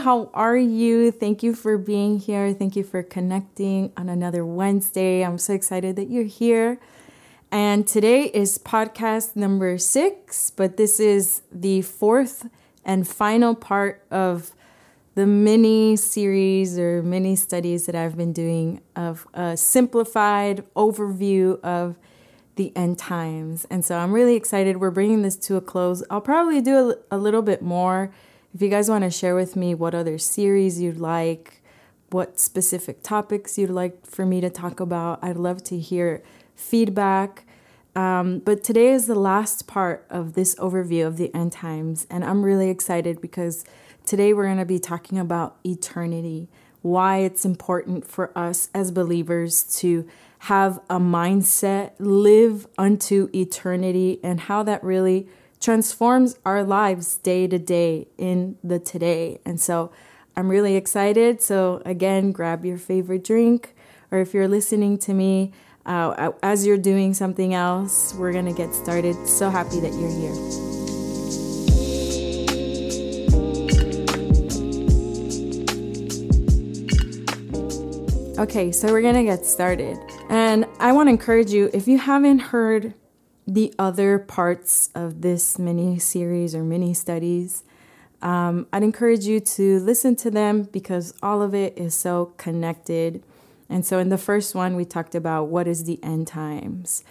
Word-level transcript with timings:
How 0.00 0.30
are 0.32 0.56
you? 0.56 1.10
Thank 1.10 1.42
you 1.42 1.54
for 1.54 1.76
being 1.76 2.18
here. 2.18 2.54
Thank 2.54 2.74
you 2.74 2.82
for 2.82 3.02
connecting 3.02 3.92
on 3.98 4.08
another 4.08 4.46
Wednesday. 4.46 5.22
I'm 5.22 5.36
so 5.36 5.52
excited 5.52 5.96
that 5.96 6.08
you're 6.08 6.24
here. 6.24 6.80
And 7.52 7.86
today 7.86 8.24
is 8.24 8.56
podcast 8.56 9.36
number 9.36 9.76
six, 9.76 10.48
but 10.48 10.78
this 10.78 11.00
is 11.00 11.42
the 11.52 11.82
fourth 11.82 12.48
and 12.82 13.06
final 13.06 13.54
part 13.54 14.02
of 14.10 14.52
the 15.16 15.26
mini 15.26 15.96
series 15.96 16.78
or 16.78 17.02
mini 17.02 17.36
studies 17.36 17.84
that 17.84 17.94
I've 17.94 18.16
been 18.16 18.32
doing 18.32 18.80
of 18.96 19.28
a 19.34 19.54
simplified 19.54 20.64
overview 20.74 21.60
of 21.60 21.98
the 22.56 22.74
end 22.74 22.96
times. 22.96 23.66
And 23.68 23.84
so 23.84 23.98
I'm 23.98 24.12
really 24.12 24.34
excited. 24.34 24.78
We're 24.78 24.90
bringing 24.90 25.20
this 25.20 25.36
to 25.36 25.56
a 25.56 25.60
close. 25.60 26.02
I'll 26.08 26.22
probably 26.22 26.62
do 26.62 26.90
a, 27.10 27.16
a 27.16 27.18
little 27.18 27.42
bit 27.42 27.60
more. 27.60 28.14
If 28.52 28.60
you 28.60 28.68
guys 28.68 28.90
want 28.90 29.04
to 29.04 29.10
share 29.10 29.36
with 29.36 29.54
me 29.54 29.76
what 29.76 29.94
other 29.94 30.18
series 30.18 30.80
you'd 30.80 30.98
like, 30.98 31.62
what 32.10 32.40
specific 32.40 33.00
topics 33.00 33.56
you'd 33.56 33.70
like 33.70 34.04
for 34.04 34.26
me 34.26 34.40
to 34.40 34.50
talk 34.50 34.80
about, 34.80 35.22
I'd 35.22 35.36
love 35.36 35.62
to 35.64 35.78
hear 35.78 36.24
feedback. 36.56 37.46
Um, 37.94 38.40
but 38.40 38.64
today 38.64 38.88
is 38.88 39.06
the 39.06 39.14
last 39.14 39.68
part 39.68 40.04
of 40.10 40.34
this 40.34 40.56
overview 40.56 41.06
of 41.06 41.16
the 41.16 41.32
end 41.32 41.52
times, 41.52 42.08
and 42.10 42.24
I'm 42.24 42.42
really 42.42 42.70
excited 42.70 43.20
because 43.20 43.64
today 44.04 44.34
we're 44.34 44.46
going 44.46 44.58
to 44.58 44.64
be 44.64 44.80
talking 44.80 45.18
about 45.18 45.56
eternity, 45.64 46.48
why 46.82 47.18
it's 47.18 47.44
important 47.44 48.04
for 48.04 48.36
us 48.36 48.68
as 48.74 48.90
believers 48.90 49.62
to 49.78 50.08
have 50.44 50.80
a 50.90 50.98
mindset, 50.98 51.92
live 52.00 52.66
unto 52.76 53.28
eternity, 53.32 54.18
and 54.24 54.40
how 54.40 54.64
that 54.64 54.82
really 54.82 55.28
transforms 55.60 56.38
our 56.44 56.64
lives 56.64 57.18
day 57.18 57.46
to 57.46 57.58
day 57.58 58.08
in 58.16 58.56
the 58.64 58.78
today. 58.78 59.40
And 59.44 59.60
so 59.60 59.92
I'm 60.36 60.48
really 60.48 60.74
excited. 60.76 61.42
So, 61.42 61.82
again, 61.84 62.32
grab 62.32 62.64
your 62.64 62.78
favorite 62.78 63.24
drink, 63.24 63.74
or 64.10 64.18
if 64.20 64.32
you're 64.32 64.48
listening 64.48 64.98
to 64.98 65.12
me, 65.12 65.52
uh, 65.86 66.32
as 66.42 66.66
you're 66.66 66.78
doing 66.78 67.14
something 67.14 67.54
else, 67.54 68.14
we're 68.14 68.32
going 68.32 68.46
to 68.46 68.52
get 68.52 68.74
started. 68.74 69.16
So 69.26 69.50
happy 69.50 69.80
that 69.80 69.92
you're 69.92 70.10
here. 70.10 70.34
Okay, 78.38 78.72
so 78.72 78.88
we're 78.90 79.02
to 79.14 79.24
get 79.24 79.44
started. 79.44 79.98
And 80.30 80.64
I 80.78 80.92
want 80.92 81.08
to 81.08 81.10
encourage 81.10 81.50
you 81.50 81.68
if 81.74 81.86
you 81.86 81.98
haven't 81.98 82.38
heard 82.38 82.94
the 83.52 83.74
other 83.80 84.16
parts 84.16 84.90
of 84.94 85.22
this 85.22 85.58
mini 85.58 85.98
series 85.98 86.54
or 86.54 86.62
mini 86.62 86.94
studies, 86.94 87.64
um, 88.22 88.68
I'd 88.72 88.84
encourage 88.84 89.24
you 89.24 89.40
to 89.40 89.80
listen 89.80 90.14
to 90.16 90.30
them 90.30 90.64
because 90.64 91.14
all 91.20 91.42
of 91.42 91.52
it 91.52 91.76
is 91.76 91.92
so 91.92 92.26
connected. 92.36 93.24
And 93.68 93.84
so, 93.84 93.98
in 93.98 94.08
the 94.08 94.18
first 94.18 94.54
one, 94.54 94.76
we 94.76 94.84
talked 94.84 95.16
about 95.16 95.48
what 95.48 95.66
is 95.66 95.84
the 95.84 95.98
end 96.02 96.28
times, 96.28 97.02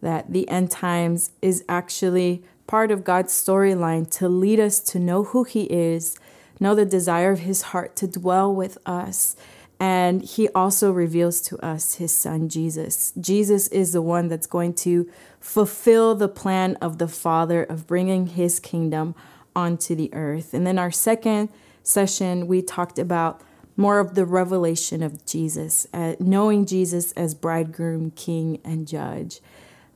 that 0.00 0.32
the 0.32 0.48
end 0.48 0.70
times 0.70 1.32
is 1.42 1.64
actually 1.68 2.44
part 2.68 2.92
of 2.92 3.02
God's 3.02 3.32
storyline 3.32 4.08
to 4.18 4.28
lead 4.28 4.60
us 4.60 4.78
to 4.80 5.00
know 5.00 5.24
who 5.24 5.42
He 5.42 5.64
is, 5.64 6.16
know 6.60 6.76
the 6.76 6.84
desire 6.84 7.32
of 7.32 7.40
His 7.40 7.62
heart 7.62 7.96
to 7.96 8.06
dwell 8.06 8.54
with 8.54 8.78
us. 8.86 9.34
And 9.80 10.22
He 10.22 10.48
also 10.50 10.90
reveals 10.90 11.40
to 11.42 11.58
us 11.64 11.94
His 11.94 12.16
Son, 12.16 12.48
Jesus. 12.48 13.12
Jesus 13.20 13.68
is 13.68 13.92
the 13.92 14.02
one 14.02 14.28
that's 14.28 14.46
going 14.46 14.74
to 14.74 15.08
fulfill 15.40 16.14
the 16.14 16.28
plan 16.28 16.76
of 16.76 16.98
the 16.98 17.08
Father 17.08 17.62
of 17.62 17.86
bringing 17.86 18.28
His 18.28 18.58
kingdom 18.58 19.14
onto 19.54 19.94
the 19.94 20.12
earth. 20.12 20.52
And 20.52 20.66
then, 20.66 20.78
our 20.78 20.90
second 20.90 21.50
session, 21.82 22.46
we 22.46 22.62
talked 22.62 22.98
about 22.98 23.40
more 23.76 24.00
of 24.00 24.16
the 24.16 24.24
revelation 24.24 25.02
of 25.04 25.24
Jesus, 25.24 25.86
uh, 25.94 26.14
knowing 26.18 26.66
Jesus 26.66 27.12
as 27.12 27.34
bridegroom, 27.34 28.10
king, 28.10 28.60
and 28.64 28.88
judge. 28.88 29.40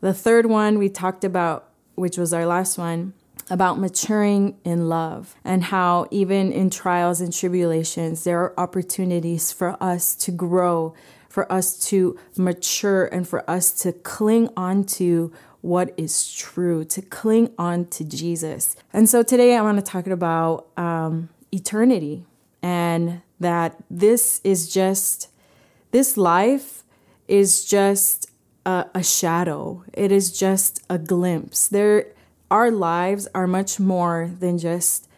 The 0.00 0.14
third 0.14 0.46
one 0.46 0.78
we 0.78 0.88
talked 0.88 1.24
about, 1.24 1.68
which 1.96 2.16
was 2.16 2.32
our 2.32 2.46
last 2.46 2.78
one, 2.78 3.12
about 3.52 3.78
maturing 3.78 4.56
in 4.64 4.88
love 4.88 5.36
and 5.44 5.64
how 5.64 6.06
even 6.10 6.50
in 6.50 6.70
trials 6.70 7.20
and 7.20 7.34
tribulations, 7.34 8.24
there 8.24 8.40
are 8.40 8.58
opportunities 8.58 9.52
for 9.52 9.76
us 9.78 10.16
to 10.16 10.30
grow, 10.30 10.94
for 11.28 11.52
us 11.52 11.78
to 11.78 12.18
mature, 12.34 13.04
and 13.04 13.28
for 13.28 13.48
us 13.48 13.70
to 13.70 13.92
cling 13.92 14.48
on 14.56 14.82
to 14.82 15.30
what 15.60 15.92
is 15.98 16.32
true, 16.32 16.82
to 16.82 17.02
cling 17.02 17.52
on 17.58 17.84
to 17.88 18.02
Jesus. 18.04 18.74
And 18.90 19.06
so 19.06 19.22
today 19.22 19.54
I 19.54 19.60
want 19.60 19.76
to 19.76 19.84
talk 19.84 20.06
about 20.06 20.68
um, 20.78 21.28
eternity 21.52 22.24
and 22.62 23.20
that 23.38 23.76
this 23.90 24.40
is 24.44 24.72
just, 24.72 25.28
this 25.90 26.16
life 26.16 26.84
is 27.28 27.66
just 27.66 28.30
a, 28.64 28.86
a 28.94 29.02
shadow. 29.02 29.84
It 29.92 30.10
is 30.10 30.32
just 30.36 30.82
a 30.88 30.96
glimpse. 30.96 31.68
There, 31.68 32.06
our 32.52 32.70
lives 32.70 33.26
are 33.34 33.46
much 33.46 33.80
more 33.80 34.30
than 34.38 34.58
just 34.58 35.08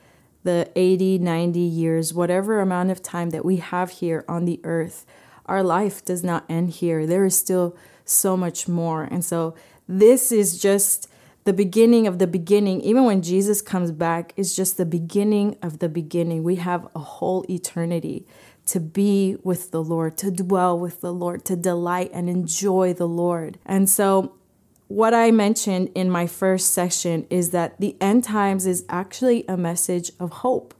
the 0.44 0.70
80, 0.76 1.18
90 1.18 1.58
years, 1.58 2.14
whatever 2.14 2.60
amount 2.60 2.92
of 2.92 3.02
time 3.02 3.30
that 3.30 3.44
we 3.44 3.56
have 3.56 3.90
here 3.90 4.24
on 4.28 4.44
the 4.44 4.60
earth. 4.62 5.04
Our 5.46 5.64
life 5.64 6.04
does 6.04 6.22
not 6.22 6.44
end 6.48 6.70
here. 6.70 7.06
There 7.06 7.24
is 7.24 7.36
still 7.36 7.76
so 8.04 8.36
much 8.36 8.68
more. 8.68 9.02
And 9.02 9.24
so 9.24 9.56
this 9.88 10.30
is 10.30 10.60
just 10.60 11.08
the 11.42 11.52
beginning 11.52 12.06
of 12.06 12.20
the 12.20 12.28
beginning, 12.28 12.80
even 12.82 13.04
when 13.04 13.20
Jesus 13.20 13.60
comes 13.60 13.90
back, 13.90 14.32
it's 14.36 14.54
just 14.54 14.76
the 14.76 14.86
beginning 14.86 15.56
of 15.60 15.80
the 15.80 15.88
beginning. 15.88 16.44
We 16.44 16.56
have 16.56 16.86
a 16.94 17.00
whole 17.00 17.44
eternity 17.50 18.28
to 18.66 18.78
be 18.78 19.38
with 19.42 19.72
the 19.72 19.82
Lord, 19.82 20.16
to 20.18 20.30
dwell 20.30 20.78
with 20.78 21.00
the 21.00 21.12
Lord, 21.12 21.44
to 21.46 21.56
delight 21.56 22.12
and 22.14 22.30
enjoy 22.30 22.94
the 22.94 23.08
Lord. 23.08 23.58
And 23.66 23.90
so, 23.90 24.36
what 24.88 25.14
I 25.14 25.30
mentioned 25.30 25.90
in 25.94 26.10
my 26.10 26.26
first 26.26 26.72
session 26.72 27.26
is 27.30 27.50
that 27.50 27.80
the 27.80 27.96
end 28.00 28.24
times 28.24 28.66
is 28.66 28.84
actually 28.88 29.44
a 29.48 29.56
message 29.56 30.12
of 30.20 30.30
hope. 30.30 30.74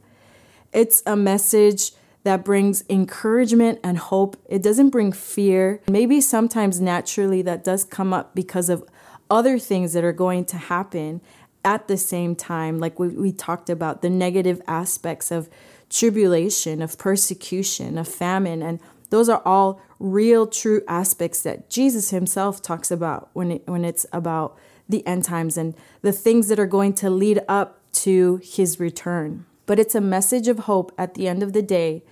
It's 0.71 1.01
a 1.05 1.15
message 1.15 1.91
that 2.23 2.43
brings 2.43 2.83
encouragement 2.89 3.79
and 3.83 3.97
hope. 3.97 4.35
It 4.49 4.63
doesn't 4.63 4.89
bring 4.89 5.11
fear. 5.11 5.81
Maybe 5.89 6.21
sometimes 6.21 6.81
naturally 6.81 7.41
that 7.43 7.63
does 7.63 7.83
come 7.83 8.13
up 8.13 8.35
because 8.35 8.69
of 8.69 8.83
other 9.29 9.57
things 9.59 9.93
that 9.93 10.03
are 10.03 10.13
going 10.13 10.45
to 10.45 10.57
happen 10.57 11.21
at 11.63 11.87
the 11.87 11.97
same 11.97 12.35
time, 12.35 12.79
like 12.79 12.99
we, 12.99 13.09
we 13.09 13.31
talked 13.31 13.69
about 13.71 14.01
the 14.03 14.09
negative 14.09 14.61
aspects 14.67 15.31
of 15.31 15.49
tribulation, 15.89 16.81
of 16.81 16.97
persecution, 16.97 17.97
of 17.97 18.07
famine. 18.07 18.61
And 18.61 18.79
those 19.09 19.29
are 19.29 19.41
all 19.45 19.81
real, 20.05 20.47
true 20.47 20.81
aspects 20.87 21.41
that 21.41 21.69
Jesus 21.69 22.11
himself 22.11 22.61
talks 22.61 22.91
about 22.91 23.29
when, 23.33 23.51
it, 23.51 23.67
when 23.67 23.83
it's 23.83 24.05
about 24.13 24.57
the 24.87 25.05
end 25.07 25.23
times 25.23 25.57
and 25.57 25.73
the 26.01 26.11
things 26.11 26.47
that 26.47 26.59
are 26.59 26.67
going 26.67 26.93
to 26.93 27.09
lead 27.09 27.41
up 27.47 27.79
to 27.91 28.39
his 28.43 28.79
return. 28.79 29.45
But 29.65 29.79
it's 29.79 29.95
a 29.95 30.01
message 30.01 30.47
of 30.47 30.59
hope 30.59 30.91
at 30.97 31.15
the 31.15 31.27
end 31.27 31.41
of 31.41 31.53
the 31.53 31.63
day 31.63 32.03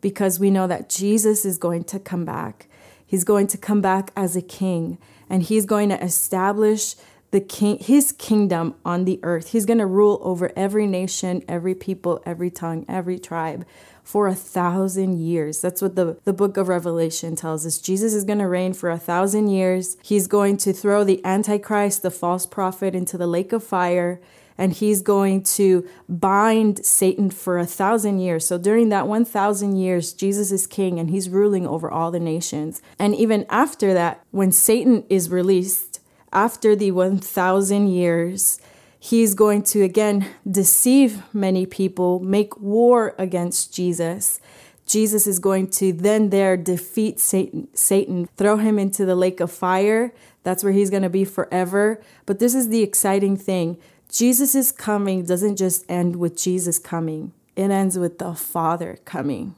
because 0.00 0.38
we 0.38 0.50
know 0.50 0.66
that 0.66 0.90
Jesus 0.90 1.44
is 1.44 1.58
going 1.58 1.84
to 1.84 1.98
come 1.98 2.24
back. 2.24 2.68
He's 3.04 3.24
going 3.24 3.46
to 3.48 3.58
come 3.58 3.80
back 3.80 4.10
as 4.14 4.36
a 4.36 4.42
king 4.42 4.98
and 5.30 5.42
he's 5.42 5.64
going 5.64 5.88
to 5.88 6.02
establish 6.02 6.94
the 7.30 7.40
king 7.40 7.78
his 7.78 8.12
kingdom 8.12 8.74
on 8.84 9.04
the 9.04 9.20
earth. 9.22 9.52
He's 9.52 9.66
going 9.66 9.78
to 9.78 9.86
rule 9.86 10.18
over 10.22 10.50
every 10.56 10.86
nation, 10.86 11.42
every 11.48 11.74
people, 11.74 12.22
every 12.24 12.50
tongue, 12.50 12.84
every 12.88 13.18
tribe 13.18 13.66
for 14.08 14.26
a 14.26 14.34
thousand 14.34 15.20
years. 15.20 15.60
That's 15.60 15.82
what 15.82 15.94
the, 15.94 16.16
the 16.24 16.32
book 16.32 16.56
of 16.56 16.66
Revelation 16.66 17.36
tells 17.36 17.66
us. 17.66 17.76
Jesus 17.76 18.14
is 18.14 18.24
going 18.24 18.38
to 18.38 18.48
reign 18.48 18.72
for 18.72 18.88
a 18.88 18.96
thousand 18.96 19.48
years. 19.48 19.98
He's 20.02 20.26
going 20.26 20.56
to 20.58 20.72
throw 20.72 21.04
the 21.04 21.22
Antichrist, 21.26 22.00
the 22.00 22.10
false 22.10 22.46
prophet, 22.46 22.94
into 22.94 23.18
the 23.18 23.26
lake 23.26 23.52
of 23.52 23.62
fire 23.62 24.18
and 24.56 24.72
he's 24.72 25.02
going 25.02 25.42
to 25.42 25.86
bind 26.08 26.86
Satan 26.86 27.28
for 27.30 27.58
a 27.58 27.66
thousand 27.66 28.20
years. 28.20 28.46
So 28.46 28.56
during 28.56 28.88
that 28.88 29.06
1,000 29.06 29.76
years, 29.76 30.14
Jesus 30.14 30.50
is 30.50 30.66
king 30.66 30.98
and 30.98 31.10
he's 31.10 31.28
ruling 31.28 31.66
over 31.66 31.90
all 31.90 32.10
the 32.10 32.18
nations. 32.18 32.80
And 32.98 33.14
even 33.14 33.44
after 33.50 33.92
that, 33.92 34.24
when 34.30 34.52
Satan 34.52 35.04
is 35.10 35.28
released, 35.28 36.00
after 36.32 36.74
the 36.74 36.92
1,000 36.92 37.88
years, 37.88 38.58
he's 38.98 39.34
going 39.34 39.62
to 39.62 39.82
again 39.82 40.26
deceive 40.50 41.22
many 41.32 41.66
people, 41.66 42.20
make 42.20 42.58
war 42.60 43.14
against 43.18 43.72
Jesus. 43.72 44.40
Jesus 44.86 45.26
is 45.26 45.38
going 45.38 45.68
to 45.68 45.92
then 45.92 46.30
there 46.30 46.56
defeat 46.56 47.20
Satan, 47.20 47.68
Satan, 47.74 48.28
throw 48.36 48.56
him 48.56 48.78
into 48.78 49.04
the 49.04 49.14
lake 49.14 49.40
of 49.40 49.52
fire. 49.52 50.14
That's 50.42 50.64
where 50.64 50.72
he's 50.72 50.90
going 50.90 51.02
to 51.02 51.10
be 51.10 51.24
forever. 51.24 52.02
But 52.24 52.38
this 52.38 52.54
is 52.54 52.68
the 52.68 52.82
exciting 52.82 53.36
thing. 53.36 53.76
Jesus' 54.10 54.72
coming 54.72 55.24
doesn't 55.24 55.56
just 55.56 55.84
end 55.90 56.16
with 56.16 56.36
Jesus 56.36 56.78
coming, 56.78 57.32
it 57.54 57.70
ends 57.70 57.98
with 57.98 58.18
the 58.18 58.34
Father 58.34 58.98
coming. 59.04 59.54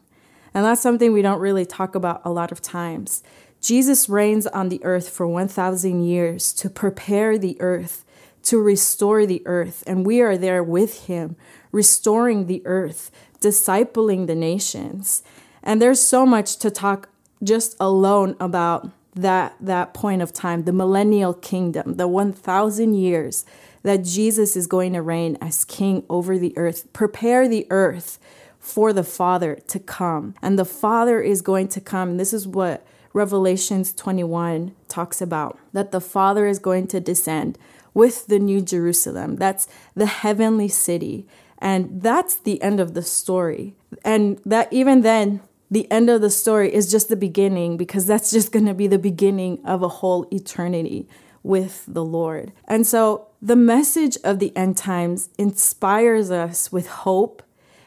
And 0.53 0.65
that's 0.65 0.81
something 0.81 1.13
we 1.13 1.23
don't 1.23 1.39
really 1.39 1.65
talk 1.65 1.95
about 1.95 2.23
a 2.25 2.31
lot 2.31 2.51
of 2.51 2.61
times. 2.61 3.23
Jesus 3.61 4.09
reigns 4.09 4.47
on 4.49 4.69
the 4.69 4.83
earth 4.85 5.09
for 5.09 5.29
1,000 5.29 6.03
years 6.03 6.53
to 6.55 6.69
prepare 6.71 7.39
the 7.39 7.57
earth, 7.61 8.05
to 8.45 8.61
restore 8.61 9.27
the 9.27 9.43
earth. 9.47 9.85
And 9.87 10.07
we 10.07 10.21
are 10.21 10.37
there 10.37 10.63
with 10.63 11.07
him, 11.07 11.37
restoring 11.73 12.47
the 12.47 12.63
earth 12.65 13.11
discipling 13.41 14.27
the 14.27 14.35
nations. 14.35 15.23
And 15.63 15.81
there's 15.81 16.01
so 16.01 16.25
much 16.25 16.57
to 16.59 16.71
talk 16.71 17.09
just 17.43 17.77
alone 17.81 18.37
about 18.39 18.91
that 19.15 19.57
that 19.61 19.93
point 19.93 20.23
of 20.23 20.33
time, 20.33 20.65
the 20.65 20.73
millennial 20.73 21.35
kingdom, 21.35 21.97
the 21.97 22.07
1000 22.07 22.95
years 22.95 23.45
that 23.83 24.05
Jesus 24.05 24.57
is 24.57 24.67
going 24.67 24.93
to 24.93 25.03
reign 25.03 25.37
as 25.41 25.65
king 25.65 26.05
over 26.09 26.39
the 26.39 26.57
earth. 26.57 26.93
Prepare 26.93 27.49
the 27.49 27.67
earth 27.71 28.19
for 28.59 28.93
the 28.93 29.03
Father 29.03 29.57
to 29.69 29.81
come. 29.81 30.35
And 30.43 30.59
the 30.59 30.65
Father 30.65 31.21
is 31.21 31.43
going 31.43 31.69
to 31.69 31.81
come. 31.81 32.19
This 32.19 32.33
is 32.33 32.47
what 32.47 32.87
Revelations 33.13 33.93
21 33.95 34.77
talks 34.87 35.21
about 35.21 35.59
that 35.73 35.91
the 35.91 36.01
Father 36.01 36.47
is 36.47 36.59
going 36.59 36.87
to 36.89 37.01
descend 37.01 37.59
with 37.95 38.27
the 38.27 38.39
New 38.39 38.61
Jerusalem. 38.61 39.37
That's 39.37 39.69
the 39.95 40.07
heavenly 40.07 40.69
city. 40.69 41.27
And 41.59 42.03
that's 42.03 42.37
the 42.37 42.63
end 42.63 42.81
of 42.81 42.95
the 42.95 43.03
story. 43.03 43.75
And 44.05 44.41
that 44.47 44.73
even 44.73 45.03
then, 45.03 45.41
the 45.71 45.91
end 45.91 46.11
of 46.11 46.21
the 46.21 46.31
story 46.31 46.73
is 46.75 46.91
just 46.91 47.09
the 47.09 47.17
beginning 47.17 47.77
because 47.77 48.07
that's 48.07 48.31
just 48.31 48.53
going 48.53 48.67
to 48.67 48.75
be 48.75 48.87
the 48.87 48.99
beginning 48.99 49.61
of 49.65 49.83
a 49.83 49.89
whole 49.89 50.27
eternity 50.33 51.09
with 51.43 51.85
the 51.87 52.05
Lord. 52.05 52.53
And 52.67 52.87
so 52.87 53.29
the 53.41 53.57
message 53.57 54.19
of 54.25 54.39
the 54.39 54.55
end 54.57 54.77
times 54.77 55.31
inspires 55.39 56.31
us 56.31 56.71
with 56.71 56.87
hope 56.89 57.43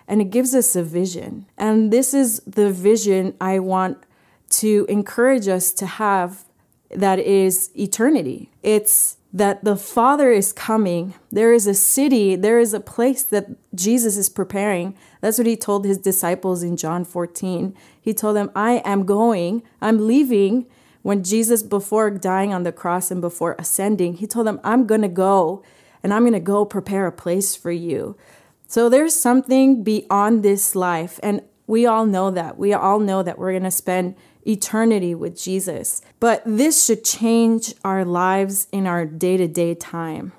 and 0.08 0.22
it 0.22 0.32
gives 0.32 0.56
us 0.56 0.76
a 0.76 0.84
vision. 0.84 1.46
And 1.58 1.92
this 1.92 2.14
is 2.14 2.42
the 2.42 2.72
vision 2.72 3.36
I 3.40 3.60
want 3.60 4.04
to 4.50 4.86
encourage 4.90 5.48
us 5.48 5.72
to 5.74 5.86
have 5.86 6.46
that 6.90 7.20
is 7.20 7.72
eternity. 7.76 8.52
It's 8.62 9.18
that 9.34 9.64
the 9.64 9.76
Father 9.76 10.32
is 10.32 10.54
coming. 10.54 11.16
There 11.32 11.54
is 11.54 11.66
a 11.66 11.74
city, 11.74 12.36
there 12.36 12.60
is 12.60 12.74
a 12.74 12.80
place 12.80 13.24
that 13.24 13.48
Jesus 13.74 14.16
is 14.16 14.30
preparing. 14.30 14.96
That's 15.22 15.40
what 15.40 15.48
he 15.48 15.58
told 15.58 15.86
his 15.86 15.98
disciples 15.98 16.62
in 16.62 16.78
John 16.78 17.04
14. 17.04 17.76
He 18.00 18.14
told 18.14 18.36
them, 18.36 18.52
I 18.56 18.84
am 18.86 19.06
going, 19.06 19.64
I'm 19.82 20.06
leaving. 20.06 20.68
When 21.02 21.24
Jesus, 21.24 21.64
before 21.64 22.12
dying 22.12 22.54
on 22.54 22.64
the 22.64 22.72
cross 22.72 23.10
and 23.10 23.20
before 23.20 23.56
ascending, 23.58 24.16
he 24.16 24.28
told 24.28 24.46
them, 24.46 24.62
I'm 24.64 24.86
going 24.86 25.02
to 25.02 25.10
go 25.10 25.64
and 26.04 26.14
I'm 26.14 26.22
going 26.22 26.34
to 26.34 26.40
go 26.40 26.64
prepare 26.64 27.08
a 27.08 27.12
place 27.12 27.56
for 27.56 27.72
you. 27.72 28.16
So 28.68 28.88
there's 28.88 29.16
something 29.16 29.84
beyond 29.84 30.44
this 30.44 30.76
life. 30.76 31.20
And 31.24 31.42
we 31.66 31.86
all 31.86 32.06
know 32.06 32.30
that. 32.32 32.58
We 32.58 32.74
all 32.74 33.00
know 33.00 33.24
that 33.24 33.38
we're 33.38 33.52
going 33.52 33.64
to 33.64 33.72
spend 33.72 34.16
eternity 34.48 35.16
with 35.16 35.42
Jesus. 35.42 36.02
But 36.20 36.42
this 36.46 36.86
should 36.86 37.04
change 37.04 37.74
our 37.84 38.06
lives 38.06 38.68
in 38.72 38.88
our 38.88 39.06
day 39.06 39.38
to 39.38 39.48
day 39.48 39.76
time. 39.76 40.34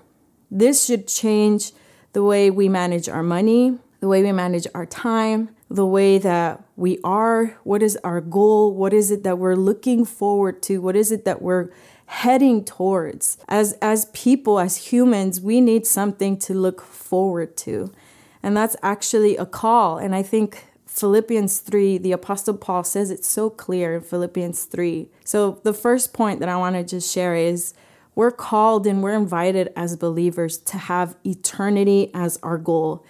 This 0.51 0.85
should 0.85 1.09
change 1.09 1.73
the 2.13 2.23
way 2.23 2.51
we 2.51 2.69
manage 2.69 3.09
our 3.09 3.23
money, 3.23 3.79
the 4.01 4.09
way 4.09 4.23
we 4.23 4.33
manage 4.33 4.67
our 4.75 4.87
time, 4.87 5.55
the 5.69 5.87
way 5.87 6.19
that 6.19 6.63
we 6.77 6.99
are. 7.03 7.57
What 7.65 7.83
is 7.83 7.99
our 8.05 8.21
goal? 8.21 8.73
What 8.73 8.93
is 8.93 9.11
it 9.11 9.25
that 9.25 9.39
we're 9.39 9.57
looking 9.57 10.05
forward 10.05 10.63
to? 10.65 10.81
What 10.81 10.97
is 10.97 11.11
it 11.11 11.25
that 11.25 11.43
we're 11.43 11.71
heading 12.07 12.65
towards? 12.65 13.39
As, 13.49 13.73
as 13.83 14.07
people, 14.13 14.61
as 14.61 14.93
humans, 14.93 15.41
we 15.41 15.61
need 15.61 15.87
something 15.87 16.39
to 16.41 16.55
look 16.55 16.81
forward 16.81 17.57
to. 17.59 17.93
And 18.43 18.57
that's 18.57 18.77
actually 18.83 19.37
a 19.37 19.47
call. 19.47 19.99
And 19.99 20.15
I 20.15 20.23
think 20.23 20.67
Philippians 20.95 21.59
3, 21.59 21.99
the 21.99 22.13
Apostle 22.13 22.55
Paul 22.55 22.85
says 22.85 23.11
it's 23.11 23.27
so 23.27 23.51
clear 23.51 23.97
in 23.97 24.01
Philippians 24.01 24.63
3. 24.67 25.09
So, 25.25 25.59
the 25.65 25.73
first 25.73 26.13
point 26.13 26.39
that 26.39 26.49
I 26.49 26.57
want 26.57 26.77
to 26.77 26.85
just 26.85 27.13
share 27.13 27.35
is 27.35 27.75
we're 28.15 28.31
called 28.31 28.87
and 28.87 29.03
we're 29.03 29.17
invited 29.17 29.73
as 29.75 29.97
believers 29.97 30.57
to 30.59 30.79
have 30.79 31.17
eternity 31.27 32.13
as 32.15 32.39
our 32.45 32.59
goal, 32.59 33.05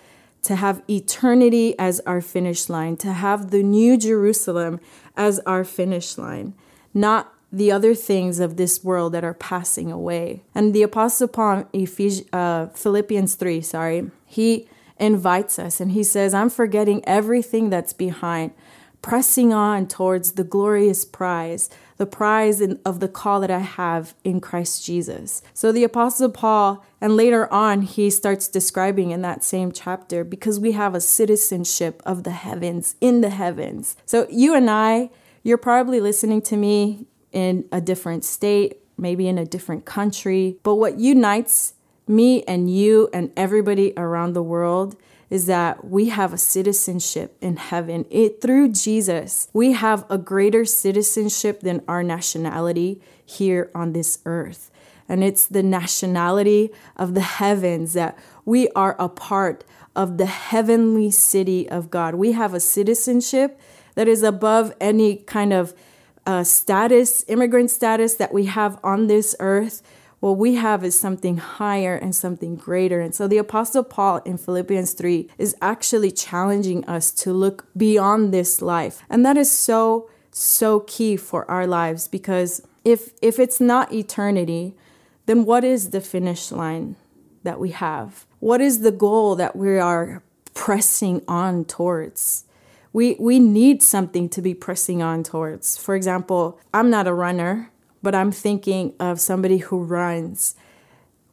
to 0.44 0.56
have 0.56 0.82
eternity 0.88 1.78
as 1.78 2.00
our 2.06 2.22
finish 2.22 2.70
line, 2.70 2.96
to 2.96 3.12
have 3.12 3.50
the 3.50 3.62
new 3.62 3.98
Jerusalem 3.98 4.80
as 5.14 5.40
our 5.40 5.62
finish 5.62 6.16
line, 6.16 6.54
not 6.94 7.34
the 7.52 7.70
other 7.70 7.94
things 7.94 8.40
of 8.40 8.56
this 8.56 8.82
world 8.82 9.12
that 9.12 9.24
are 9.24 9.34
passing 9.34 9.92
away. 9.92 10.42
And 10.54 10.72
the 10.72 10.82
Apostle 10.82 11.28
Paul, 11.28 11.68
Ephes- 11.74 12.24
uh, 12.32 12.68
Philippians 12.68 13.34
3, 13.34 13.60
sorry, 13.60 14.10
he 14.24 14.68
invites 14.98 15.58
us 15.58 15.80
and 15.80 15.92
he 15.92 16.02
says, 16.02 16.34
I'm 16.34 16.50
forgetting 16.50 17.02
everything 17.06 17.70
that's 17.70 17.92
behind, 17.92 18.52
pressing 19.02 19.52
on 19.52 19.86
towards 19.86 20.32
the 20.32 20.44
glorious 20.44 21.04
prize, 21.04 21.68
the 21.96 22.06
prize 22.06 22.60
in, 22.60 22.80
of 22.84 23.00
the 23.00 23.08
call 23.08 23.40
that 23.40 23.50
I 23.50 23.58
have 23.58 24.14
in 24.24 24.40
Christ 24.40 24.84
Jesus. 24.84 25.42
So 25.52 25.72
the 25.72 25.84
Apostle 25.84 26.30
Paul, 26.30 26.84
and 27.00 27.16
later 27.16 27.52
on, 27.52 27.82
he 27.82 28.08
starts 28.10 28.48
describing 28.48 29.10
in 29.10 29.22
that 29.22 29.44
same 29.44 29.72
chapter, 29.72 30.24
because 30.24 30.58
we 30.58 30.72
have 30.72 30.94
a 30.94 31.00
citizenship 31.00 32.02
of 32.06 32.24
the 32.24 32.32
heavens, 32.32 32.96
in 33.00 33.20
the 33.20 33.30
heavens. 33.30 33.96
So 34.06 34.26
you 34.30 34.54
and 34.54 34.70
I, 34.70 35.10
you're 35.42 35.58
probably 35.58 36.00
listening 36.00 36.40
to 36.42 36.56
me 36.56 37.06
in 37.30 37.68
a 37.70 37.80
different 37.80 38.24
state, 38.24 38.78
maybe 38.96 39.28
in 39.28 39.38
a 39.38 39.44
different 39.44 39.84
country, 39.84 40.56
but 40.62 40.76
what 40.76 40.98
unites 40.98 41.74
me 42.06 42.42
and 42.44 42.70
you 42.74 43.08
and 43.12 43.32
everybody 43.36 43.92
around 43.96 44.32
the 44.32 44.42
world 44.42 44.96
is 45.30 45.46
that 45.46 45.84
we 45.84 46.10
have 46.10 46.32
a 46.32 46.38
citizenship 46.38 47.36
in 47.40 47.56
heaven. 47.56 48.04
It 48.10 48.40
through 48.40 48.68
Jesus, 48.70 49.48
we 49.52 49.72
have 49.72 50.04
a 50.10 50.18
greater 50.18 50.64
citizenship 50.64 51.60
than 51.60 51.82
our 51.88 52.02
nationality 52.02 53.00
here 53.24 53.70
on 53.74 53.92
this 53.92 54.18
earth. 54.26 54.70
And 55.08 55.24
it's 55.24 55.46
the 55.46 55.62
nationality 55.62 56.70
of 56.96 57.14
the 57.14 57.20
heavens 57.20 57.94
that 57.94 58.18
we 58.44 58.68
are 58.70 58.96
a 58.98 59.08
part 59.08 59.64
of 59.96 60.18
the 60.18 60.26
heavenly 60.26 61.10
city 61.10 61.68
of 61.68 61.90
God. 61.90 62.14
We 62.14 62.32
have 62.32 62.54
a 62.54 62.60
citizenship 62.60 63.60
that 63.94 64.08
is 64.08 64.22
above 64.22 64.72
any 64.80 65.16
kind 65.16 65.52
of 65.52 65.74
uh, 66.26 66.42
status, 66.42 67.24
immigrant 67.28 67.70
status 67.70 68.14
that 68.14 68.32
we 68.32 68.46
have 68.46 68.78
on 68.82 69.06
this 69.06 69.36
earth 69.40 69.82
what 70.24 70.38
we 70.38 70.54
have 70.54 70.82
is 70.82 70.98
something 70.98 71.36
higher 71.36 71.94
and 71.94 72.16
something 72.16 72.56
greater. 72.56 72.98
And 72.98 73.14
so 73.14 73.28
the 73.28 73.36
Apostle 73.36 73.84
Paul 73.84 74.22
in 74.24 74.38
Philippians 74.38 74.94
3 74.94 75.28
is 75.36 75.54
actually 75.60 76.10
challenging 76.10 76.82
us 76.86 77.10
to 77.10 77.30
look 77.30 77.66
beyond 77.76 78.32
this 78.32 78.62
life. 78.62 79.02
And 79.10 79.22
that 79.26 79.36
is 79.36 79.52
so, 79.52 80.08
so 80.30 80.80
key 80.80 81.18
for 81.18 81.44
our 81.50 81.66
lives 81.66 82.08
because 82.08 82.66
if, 82.86 83.10
if 83.20 83.38
it's 83.38 83.60
not 83.60 83.92
eternity, 83.92 84.74
then 85.26 85.44
what 85.44 85.62
is 85.62 85.90
the 85.90 86.00
finish 86.00 86.50
line 86.50 86.96
that 87.42 87.60
we 87.60 87.72
have? 87.72 88.24
What 88.40 88.62
is 88.62 88.80
the 88.80 88.92
goal 88.92 89.36
that 89.36 89.54
we 89.54 89.78
are 89.78 90.22
pressing 90.54 91.20
on 91.28 91.66
towards? 91.66 92.46
We, 92.94 93.16
we 93.20 93.38
need 93.38 93.82
something 93.82 94.30
to 94.30 94.40
be 94.40 94.54
pressing 94.54 95.02
on 95.02 95.22
towards. 95.22 95.76
For 95.76 95.94
example, 95.94 96.58
I'm 96.72 96.88
not 96.88 97.06
a 97.06 97.12
runner 97.12 97.70
but 98.04 98.14
I'm 98.14 98.30
thinking 98.30 98.94
of 99.00 99.18
somebody 99.18 99.58
who 99.58 99.82
runs. 99.82 100.54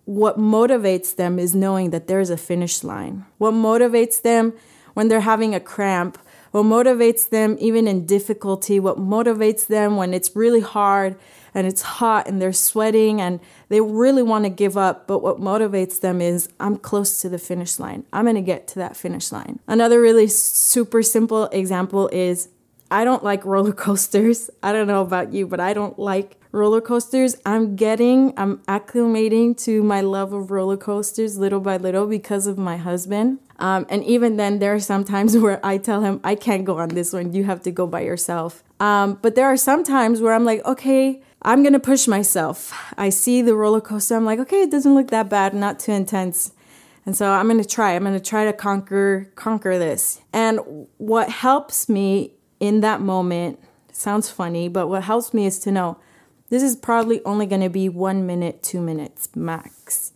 What 0.06 0.40
motivates 0.40 1.16
them 1.16 1.38
is 1.38 1.54
knowing 1.54 1.92
that 1.92 2.08
there's 2.08 2.30
a 2.32 2.38
finish 2.38 2.84
line. 2.84 3.26
What 3.38 3.54
motivates 3.54 4.22
them 4.22 4.54
when 4.94 5.10
they're 5.10 5.22
having 5.22 5.54
a 5.54 5.60
cramp, 5.60 6.18
what 6.52 6.64
motivates 6.64 7.30
them 7.30 7.58
even 7.60 7.88
in 7.88 8.06
difficulty, 8.06 8.80
what 8.80 8.98
motivates 8.98 9.68
them 9.68 9.98
when 9.98 10.14
it's 10.14 10.36
really 10.36 10.62
hard 10.62 11.18
and 11.54 11.68
it's 11.68 11.82
hot 11.82 12.28
and 12.28 12.42
they're 12.42 12.54
sweating 12.54 13.22
and 13.22 13.40
they 13.70 13.82
really 13.82 14.24
want 14.24 14.46
to 14.46 14.50
give 14.50 14.78
up, 14.78 15.08
but 15.08 15.20
what 15.20 15.40
motivates 15.40 16.00
them 16.00 16.22
is 16.22 16.50
I'm 16.60 16.78
close 16.78 17.22
to 17.22 17.30
the 17.30 17.38
finish 17.38 17.80
line. 17.80 18.06
I'm 18.14 18.26
going 18.26 18.36
to 18.36 18.42
get 18.42 18.68
to 18.70 18.76
that 18.76 18.96
finish 18.96 19.32
line. 19.32 19.60
Another 19.68 20.02
really 20.02 20.28
super 20.28 21.04
simple 21.04 21.46
example 21.48 22.08
is 22.10 22.50
I 22.92 23.06
don't 23.06 23.24
like 23.24 23.46
roller 23.46 23.72
coasters. 23.72 24.50
I 24.64 24.74
don't 24.74 24.88
know 24.88 25.02
about 25.02 25.32
you, 25.32 25.48
but 25.48 25.62
I 25.62 25.74
don't 25.74 25.98
like 25.98 26.38
roller 26.52 26.82
coasters. 26.82 27.38
I'm 27.46 27.78
getting, 27.78 28.34
I'm 28.36 28.58
acclimating 28.68 29.58
to 29.64 29.82
my 29.82 30.02
love 30.02 30.34
of 30.34 30.52
roller 30.52 30.76
coasters 30.76 31.38
little 31.38 31.62
by 31.62 31.78
little 31.78 32.06
because 32.06 32.48
of 32.48 32.58
my 32.58 32.76
husband. 32.76 33.40
Um, 33.60 33.86
and 33.90 34.04
even 34.04 34.36
then, 34.36 34.60
there 34.60 34.76
are 34.76 34.80
some 34.80 35.06
times 35.06 35.38
where 35.44 35.66
I 35.66 35.78
tell 35.78 36.02
him, 36.02 36.20
I 36.24 36.36
can't 36.36 36.66
go 36.66 36.80
on 36.80 36.90
this 36.90 37.14
one. 37.14 37.32
You 37.34 37.46
have 37.46 37.64
to 37.64 37.72
go 37.72 37.88
by 37.88 38.02
yourself. 38.02 38.62
Um, 38.82 39.18
but 39.22 39.36
there 39.36 39.46
are 39.46 39.58
some 39.58 39.86
times 39.86 40.20
where 40.20 40.34
I'm 40.34 40.44
like, 40.44 40.64
okay, 40.66 41.24
I'm 41.44 41.64
going 41.64 41.74
to 41.74 41.80
push 41.80 42.08
myself. 42.08 42.74
I 42.98 43.10
see 43.10 43.42
the 43.42 43.56
roller 43.56 43.82
coaster. 43.82 44.18
I'm 44.18 44.26
like, 44.26 44.40
okay, 44.40 44.64
it 44.64 44.72
doesn't 44.72 44.94
look 44.94 45.08
that 45.08 45.30
bad, 45.30 45.54
not 45.54 45.80
too 45.80 45.94
intense. 45.94 46.52
And 47.06 47.16
so 47.16 47.32
I'm 47.32 47.48
going 47.48 47.62
to 47.62 47.68
try. 47.68 47.96
I'm 47.96 48.04
going 48.04 48.14
to 48.14 48.20
try 48.20 48.46
to 48.46 48.54
conquer 48.54 49.32
conquer 49.36 49.80
this. 49.80 50.22
And 50.34 50.88
what 50.98 51.30
helps 51.30 51.90
me 51.90 52.34
in 52.62 52.80
that 52.82 53.02
moment 53.02 53.60
sounds 53.92 54.30
funny, 54.30 54.70
but 54.70 54.88
what 54.88 55.04
helps 55.04 55.34
me 55.34 55.46
is 55.46 55.60
to 55.60 55.72
know 55.72 55.98
this 56.50 56.64
is 56.64 56.76
probably 56.76 57.22
only 57.26 57.46
going 57.46 57.62
to 57.62 57.70
be 57.70 57.90
one 57.90 58.26
minute, 58.26 58.62
two 58.62 58.80
minutes 58.80 59.30
max. 59.36 60.14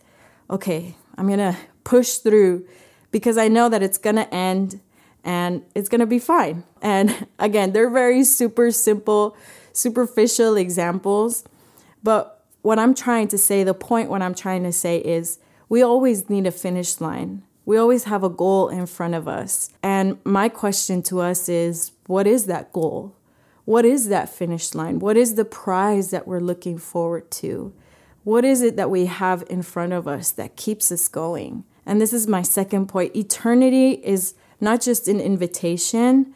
Okay, 0.48 0.94
I'm 1.18 1.26
going 1.26 1.40
to 1.40 1.56
push 1.84 2.14
through 2.18 2.66
because 3.10 3.36
I 3.36 3.48
know 3.48 3.68
that 3.68 3.82
it's 3.82 3.98
going 3.98 4.16
to 4.16 4.32
end 4.32 4.80
and 5.24 5.62
it's 5.74 5.88
going 5.88 6.00
to 6.00 6.06
be 6.06 6.20
fine. 6.20 6.62
And 6.80 7.26
again, 7.38 7.72
they're 7.72 7.90
very 7.90 8.22
super 8.22 8.70
simple, 8.70 9.36
superficial 9.72 10.56
examples. 10.56 11.42
But 12.02 12.44
what 12.62 12.78
I'm 12.78 12.94
trying 12.94 13.28
to 13.28 13.38
say, 13.38 13.64
the 13.64 13.74
point 13.74 14.08
what 14.08 14.22
I'm 14.22 14.34
trying 14.34 14.62
to 14.62 14.72
say 14.72 14.98
is 14.98 15.40
we 15.68 15.82
always 15.82 16.30
need 16.30 16.46
a 16.46 16.52
finish 16.52 17.00
line. 17.00 17.42
We 17.66 17.76
always 17.76 18.04
have 18.04 18.24
a 18.24 18.30
goal 18.30 18.68
in 18.68 18.86
front 18.86 19.14
of 19.14 19.28
us. 19.28 19.70
And 19.82 20.18
my 20.24 20.48
question 20.48 21.02
to 21.02 21.20
us 21.20 21.48
is 21.48 21.92
what 22.06 22.26
is 22.26 22.46
that 22.46 22.72
goal? 22.72 23.16
What 23.66 23.84
is 23.84 24.08
that 24.08 24.28
finish 24.28 24.74
line? 24.74 25.00
What 25.00 25.16
is 25.16 25.34
the 25.34 25.44
prize 25.44 26.10
that 26.12 26.28
we're 26.28 26.40
looking 26.40 26.78
forward 26.78 27.30
to? 27.32 27.74
What 28.22 28.44
is 28.44 28.62
it 28.62 28.76
that 28.76 28.88
we 28.88 29.06
have 29.06 29.44
in 29.50 29.62
front 29.62 29.92
of 29.92 30.06
us 30.06 30.30
that 30.32 30.56
keeps 30.56 30.92
us 30.92 31.08
going? 31.08 31.64
And 31.84 32.00
this 32.00 32.12
is 32.12 32.28
my 32.28 32.42
second 32.42 32.86
point. 32.86 33.16
Eternity 33.16 34.00
is 34.04 34.34
not 34.60 34.80
just 34.80 35.08
an 35.08 35.20
invitation, 35.20 36.34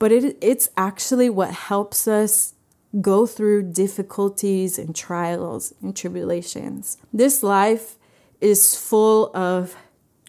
but 0.00 0.10
it, 0.10 0.36
it's 0.40 0.68
actually 0.76 1.30
what 1.30 1.52
helps 1.52 2.08
us 2.08 2.54
go 3.00 3.24
through 3.24 3.72
difficulties 3.72 4.78
and 4.78 4.94
trials 4.94 5.72
and 5.80 5.96
tribulations. 5.96 6.98
This 7.12 7.44
life 7.44 7.96
is 8.40 8.76
full 8.76 9.34
of 9.34 9.76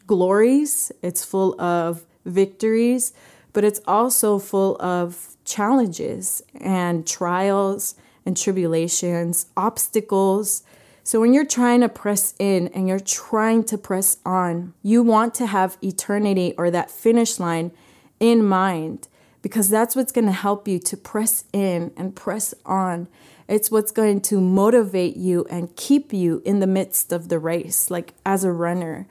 glories, 0.08 0.92
it's 1.02 1.24
full 1.24 1.60
of 1.62 2.06
victories, 2.26 3.14
but 3.54 3.64
it's 3.64 3.82
also 3.86 4.40
full 4.40 4.76
of 4.82 5.36
challenges 5.46 6.42
and 6.60 7.06
trials 7.06 7.96
and 8.26 8.36
tribulations, 8.38 9.48
obstacles. 9.56 10.64
So 11.04 11.20
when 11.20 11.34
you're 11.34 11.46
trying 11.46 11.82
to 11.82 11.90
press 11.90 12.34
in 12.40 12.70
and 12.70 12.88
you're 12.88 13.00
trying 13.00 13.66
to 13.66 13.78
press 13.78 14.18
on, 14.26 14.74
you 14.82 15.04
want 15.04 15.34
to 15.36 15.48
have 15.48 15.78
eternity 15.84 16.54
or 16.58 16.72
that 16.72 16.90
finish 16.90 17.40
line 17.40 17.72
in 18.20 18.44
mind 18.44 19.08
because 19.42 19.70
that's 19.70 19.96
what's 19.96 20.14
going 20.14 20.26
to 20.26 20.32
help 20.32 20.68
you 20.68 20.80
to 20.80 20.96
press 20.96 21.44
in 21.52 21.92
and 21.98 22.16
press 22.16 22.54
on. 22.66 23.10
It's 23.50 23.70
what's 23.70 23.92
going 23.92 24.22
to 24.22 24.40
motivate 24.40 25.18
you 25.18 25.46
and 25.50 25.76
keep 25.76 26.14
you 26.14 26.42
in 26.46 26.60
the 26.60 26.68
midst 26.68 27.12
of 27.12 27.28
the 27.28 27.40
race, 27.40 27.92
like 27.92 28.14
as 28.26 28.46
a 28.46 28.54
runner. 28.54 29.06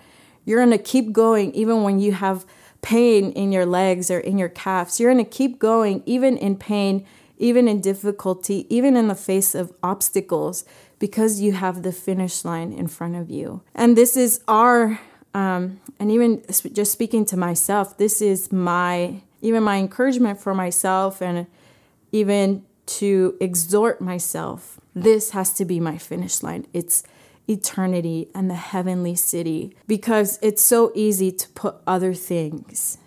You're 0.45 0.65
going 0.65 0.77
to 0.77 0.83
keep 0.83 1.13
going 1.13 1.53
even 1.55 1.83
when 1.83 2.01
you 2.01 2.13
have 2.13 2.45
pain 2.81 3.31
in 3.33 3.53
your 3.53 3.65
legs 3.65 4.11
or 4.11 4.19
in 4.19 4.39
your 4.39 4.49
calves. 4.49 4.99
You're 4.99 5.13
going 5.13 5.25
to 5.25 5.31
keep 5.31 5.59
going 5.59 6.03
even 6.05 6.37
in 6.37 6.57
pain, 6.57 7.07
even 7.39 7.69
in 7.69 7.81
difficulty, 7.81 8.67
even 8.69 8.97
in 8.97 9.09
the 9.09 9.15
face 9.15 9.55
of 9.55 9.73
obstacles 9.83 10.65
because 10.99 11.41
you 11.41 11.53
have 11.53 11.83
the 11.83 11.93
finish 11.93 12.45
line 12.45 12.73
in 12.73 12.87
front 12.87 13.17
of 13.17 13.29
you. 13.29 13.61
And 13.75 13.97
this 13.97 14.17
is 14.17 14.41
our, 14.47 15.01
um, 15.35 15.81
and 15.99 16.13
even 16.13 16.45
just 16.73 16.93
speaking 16.93 17.25
to 17.27 17.37
myself, 17.37 17.97
this 17.99 18.23
is 18.23 18.53
my, 18.53 19.23
even 19.41 19.65
my 19.65 19.79
encouragement 19.79 20.41
for 20.41 20.55
myself 20.55 21.21
and 21.21 21.49
even 22.13 22.65
to 22.87 23.37
exhort 23.41 24.01
myself. 24.01 24.79
This 24.95 25.31
has 25.31 25.53
to 25.55 25.65
be 25.65 25.81
my 25.81 25.99
finish 25.99 26.43
line. 26.43 26.67
It's 26.73 27.03
eternity 27.53 28.29
and 28.35 28.51
the 28.51 28.55
heavenly 28.55 29.15
city 29.15 29.77
because 29.87 30.39
it's 30.43 30.63
so 30.63 30.91
easy 30.95 31.31
to 31.31 31.49
put 31.51 31.77
other 31.87 32.15
things 32.15 32.99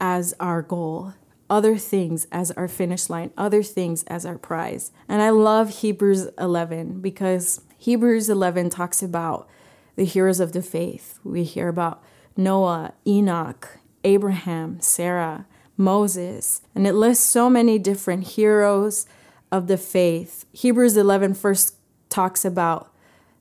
as 0.00 0.34
our 0.40 0.62
goal, 0.62 1.14
other 1.50 1.76
things 1.76 2.26
as 2.32 2.50
our 2.52 2.68
finish 2.68 3.10
line, 3.10 3.30
other 3.36 3.62
things 3.62 4.04
as 4.04 4.24
our 4.24 4.38
prize. 4.38 4.92
And 5.08 5.20
I 5.20 5.30
love 5.30 5.80
Hebrews 5.80 6.28
11 6.38 7.00
because 7.00 7.60
Hebrews 7.76 8.30
11 8.30 8.70
talks 8.70 9.02
about 9.02 9.48
the 9.96 10.04
heroes 10.04 10.40
of 10.40 10.52
the 10.52 10.62
faith. 10.62 11.18
We 11.24 11.44
hear 11.44 11.68
about 11.68 12.02
Noah, 12.36 12.94
Enoch, 13.06 13.78
Abraham, 14.04 14.80
Sarah, 14.80 15.46
Moses, 15.76 16.62
and 16.74 16.86
it 16.86 16.94
lists 16.94 17.24
so 17.24 17.50
many 17.50 17.78
different 17.78 18.28
heroes 18.28 19.06
of 19.50 19.66
the 19.66 19.76
faith. 19.76 20.44
Hebrews 20.52 20.96
11 20.96 21.34
first 21.34 21.76
talks 22.08 22.44
about 22.44 22.89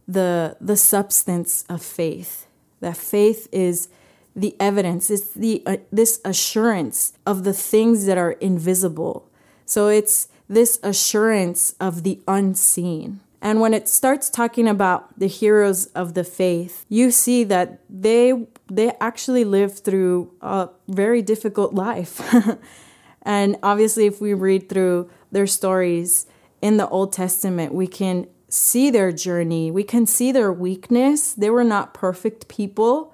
the 0.10 0.58
the 0.60 0.76
substance 0.76 1.64
of 1.70 1.82
faith. 1.84 2.48
That 2.82 2.98
faith 2.98 3.48
is 3.52 3.90
the 4.36 4.56
evidence. 4.60 5.10
It's 5.10 5.34
the 5.34 5.62
uh, 5.66 5.78
this 5.92 6.20
assurance 6.26 7.14
of 7.26 7.44
the 7.44 7.54
things 7.54 8.06
that 8.08 8.18
are 8.18 8.32
invisible. 8.34 9.30
So 9.66 9.88
it's 9.88 10.28
this 10.48 10.80
assurance 10.82 11.76
of 11.80 12.04
the 12.04 12.20
unseen. 12.28 13.20
And 13.42 13.62
when 13.62 13.74
it 13.74 13.88
starts 13.88 14.30
talking 14.30 14.68
about 14.68 15.18
the 15.18 15.28
heroes 15.28 15.86
of 15.88 16.14
the 16.14 16.24
faith, 16.24 16.86
you 16.90 17.12
see 17.12 17.44
that 17.46 17.80
they 17.88 18.48
they 18.68 18.92
actually 19.00 19.46
lived 19.46 19.80
through 19.86 20.32
a 20.42 20.70
very 20.88 21.22
difficult 21.22 21.76
life. 21.76 22.20
and 23.22 23.58
obviously 23.62 24.08
if 24.08 24.20
we 24.20 24.34
read 24.34 24.70
through 24.70 25.10
their 25.32 25.48
stories 25.48 26.26
in 26.62 26.78
the 26.78 26.90
Old 26.90 27.14
Testament, 27.14 27.74
we 27.74 27.88
can 27.88 28.28
see 28.50 28.90
their 28.90 29.12
journey. 29.12 29.72
We 29.72 29.84
can 29.84 30.06
see 30.06 30.32
their 30.32 30.52
weakness. 30.52 31.34
They 31.34 31.50
were 31.50 31.64
not 31.64 31.94
perfect 31.94 32.48
people. 32.48 33.14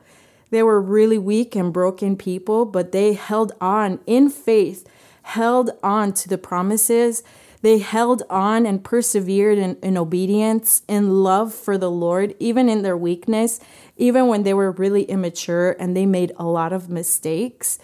They 0.49 0.63
were 0.63 0.81
really 0.81 1.17
weak 1.17 1.55
and 1.55 1.73
broken 1.73 2.15
people, 2.15 2.65
but 2.65 2.91
they 2.91 3.13
held 3.13 3.51
on 3.59 3.99
in 4.05 4.29
faith, 4.29 4.87
held 5.23 5.71
on 5.83 6.13
to 6.13 6.29
the 6.29 6.37
promises. 6.37 7.23
They 7.61 7.79
held 7.79 8.23
on 8.29 8.65
and 8.65 8.83
persevered 8.83 9.57
in, 9.57 9.77
in 9.81 9.97
obedience, 9.97 10.83
in 10.87 11.23
love 11.23 11.53
for 11.53 11.77
the 11.77 11.89
Lord, 11.89 12.35
even 12.39 12.69
in 12.69 12.83
their 12.83 12.95
weakness, 12.95 13.59
even 13.97 14.27
when 14.27 14.43
they 14.43 14.53
were 14.53 14.71
really 14.71 15.03
immature 15.03 15.75
and 15.79 15.97
they 15.97 16.05
made 16.05 16.31
a 16.37 16.45
lot 16.45 16.71
of 16.71 16.89
mistakes. 16.89 17.79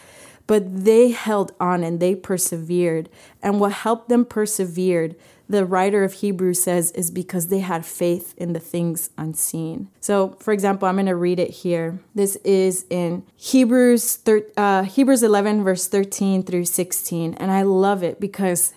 But 0.45 0.85
they 0.85 1.11
held 1.11 1.53
on 1.59 1.83
and 1.83 1.99
they 1.99 2.13
persevered. 2.13 3.09
And 3.41 3.59
what 3.59 3.71
helped 3.71 4.07
them 4.07 4.23
persevered 4.23 5.15
the 5.51 5.65
writer 5.65 6.03
of 6.03 6.13
Hebrews 6.13 6.63
says 6.63 6.91
is 6.91 7.11
because 7.11 7.47
they 7.47 7.59
had 7.59 7.85
faith 7.85 8.33
in 8.37 8.53
the 8.53 8.59
things 8.59 9.09
unseen. 9.17 9.89
So, 9.99 10.37
for 10.39 10.53
example, 10.53 10.87
I'm 10.87 10.95
going 10.95 11.07
to 11.07 11.15
read 11.15 11.39
it 11.39 11.49
here. 11.49 11.99
This 12.15 12.37
is 12.37 12.85
in 12.89 13.23
Hebrews 13.35 14.15
thir- 14.15 14.47
uh, 14.55 14.83
Hebrews 14.83 15.23
11 15.23 15.63
verse 15.63 15.87
13 15.87 16.43
through 16.43 16.65
16, 16.65 17.33
and 17.35 17.51
I 17.51 17.63
love 17.63 18.01
it 18.01 18.19
because 18.19 18.73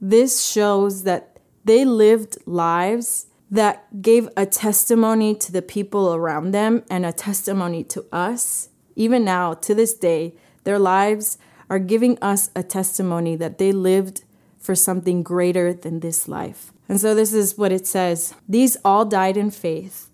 this 0.00 0.44
shows 0.44 1.02
that 1.02 1.40
they 1.64 1.84
lived 1.84 2.38
lives 2.46 3.26
that 3.50 4.00
gave 4.00 4.28
a 4.36 4.46
testimony 4.46 5.34
to 5.34 5.52
the 5.52 5.60
people 5.60 6.14
around 6.14 6.52
them 6.52 6.82
and 6.88 7.04
a 7.04 7.12
testimony 7.12 7.84
to 7.84 8.06
us. 8.12 8.68
Even 8.94 9.24
now, 9.24 9.54
to 9.54 9.74
this 9.74 9.94
day, 9.94 10.34
their 10.64 10.78
lives 10.78 11.36
are 11.68 11.78
giving 11.78 12.18
us 12.22 12.50
a 12.54 12.62
testimony 12.62 13.34
that 13.36 13.58
they 13.58 13.72
lived 13.72 14.22
for 14.62 14.74
something 14.74 15.22
greater 15.22 15.74
than 15.74 16.00
this 16.00 16.28
life. 16.28 16.72
And 16.88 17.00
so 17.00 17.14
this 17.14 17.34
is 17.34 17.58
what 17.58 17.72
it 17.72 17.86
says 17.86 18.34
These 18.48 18.78
all 18.84 19.04
died 19.04 19.36
in 19.36 19.50
faith, 19.50 20.08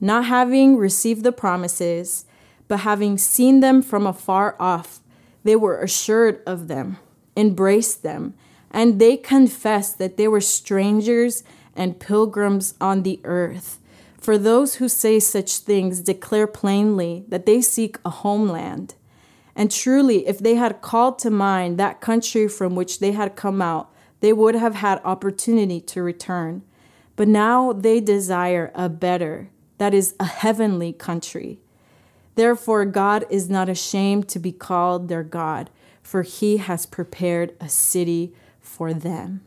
not 0.00 0.24
having 0.24 0.76
received 0.76 1.22
the 1.22 1.32
promises, 1.32 2.24
but 2.66 2.80
having 2.80 3.18
seen 3.18 3.60
them 3.60 3.82
from 3.82 4.06
afar 4.06 4.56
off. 4.58 5.00
They 5.44 5.56
were 5.56 5.80
assured 5.80 6.42
of 6.46 6.68
them, 6.68 6.96
embraced 7.36 8.02
them, 8.02 8.34
and 8.70 8.98
they 8.98 9.16
confessed 9.16 9.98
that 9.98 10.16
they 10.16 10.26
were 10.26 10.40
strangers 10.40 11.44
and 11.76 12.00
pilgrims 12.00 12.74
on 12.80 13.02
the 13.02 13.20
earth. 13.24 13.78
For 14.18 14.38
those 14.38 14.76
who 14.76 14.88
say 14.88 15.18
such 15.18 15.58
things 15.58 16.00
declare 16.00 16.46
plainly 16.46 17.24
that 17.28 17.44
they 17.44 17.60
seek 17.60 17.98
a 18.04 18.10
homeland. 18.10 18.94
And 19.54 19.70
truly, 19.70 20.26
if 20.26 20.38
they 20.38 20.54
had 20.54 20.80
called 20.80 21.18
to 21.20 21.30
mind 21.30 21.78
that 21.78 22.00
country 22.00 22.48
from 22.48 22.74
which 22.74 23.00
they 23.00 23.12
had 23.12 23.36
come 23.36 23.60
out, 23.60 23.90
they 24.20 24.32
would 24.32 24.54
have 24.54 24.76
had 24.76 25.00
opportunity 25.04 25.80
to 25.80 26.02
return. 26.02 26.62
But 27.16 27.28
now 27.28 27.72
they 27.72 28.00
desire 28.00 28.70
a 28.74 28.88
better, 28.88 29.50
that 29.78 29.92
is, 29.92 30.14
a 30.18 30.24
heavenly 30.24 30.92
country. 30.92 31.60
Therefore, 32.34 32.86
God 32.86 33.26
is 33.28 33.50
not 33.50 33.68
ashamed 33.68 34.28
to 34.28 34.38
be 34.38 34.52
called 34.52 35.08
their 35.08 35.22
God, 35.22 35.68
for 36.02 36.22
he 36.22 36.56
has 36.56 36.86
prepared 36.86 37.54
a 37.60 37.68
city 37.68 38.32
for 38.60 38.94
them. 38.94 39.42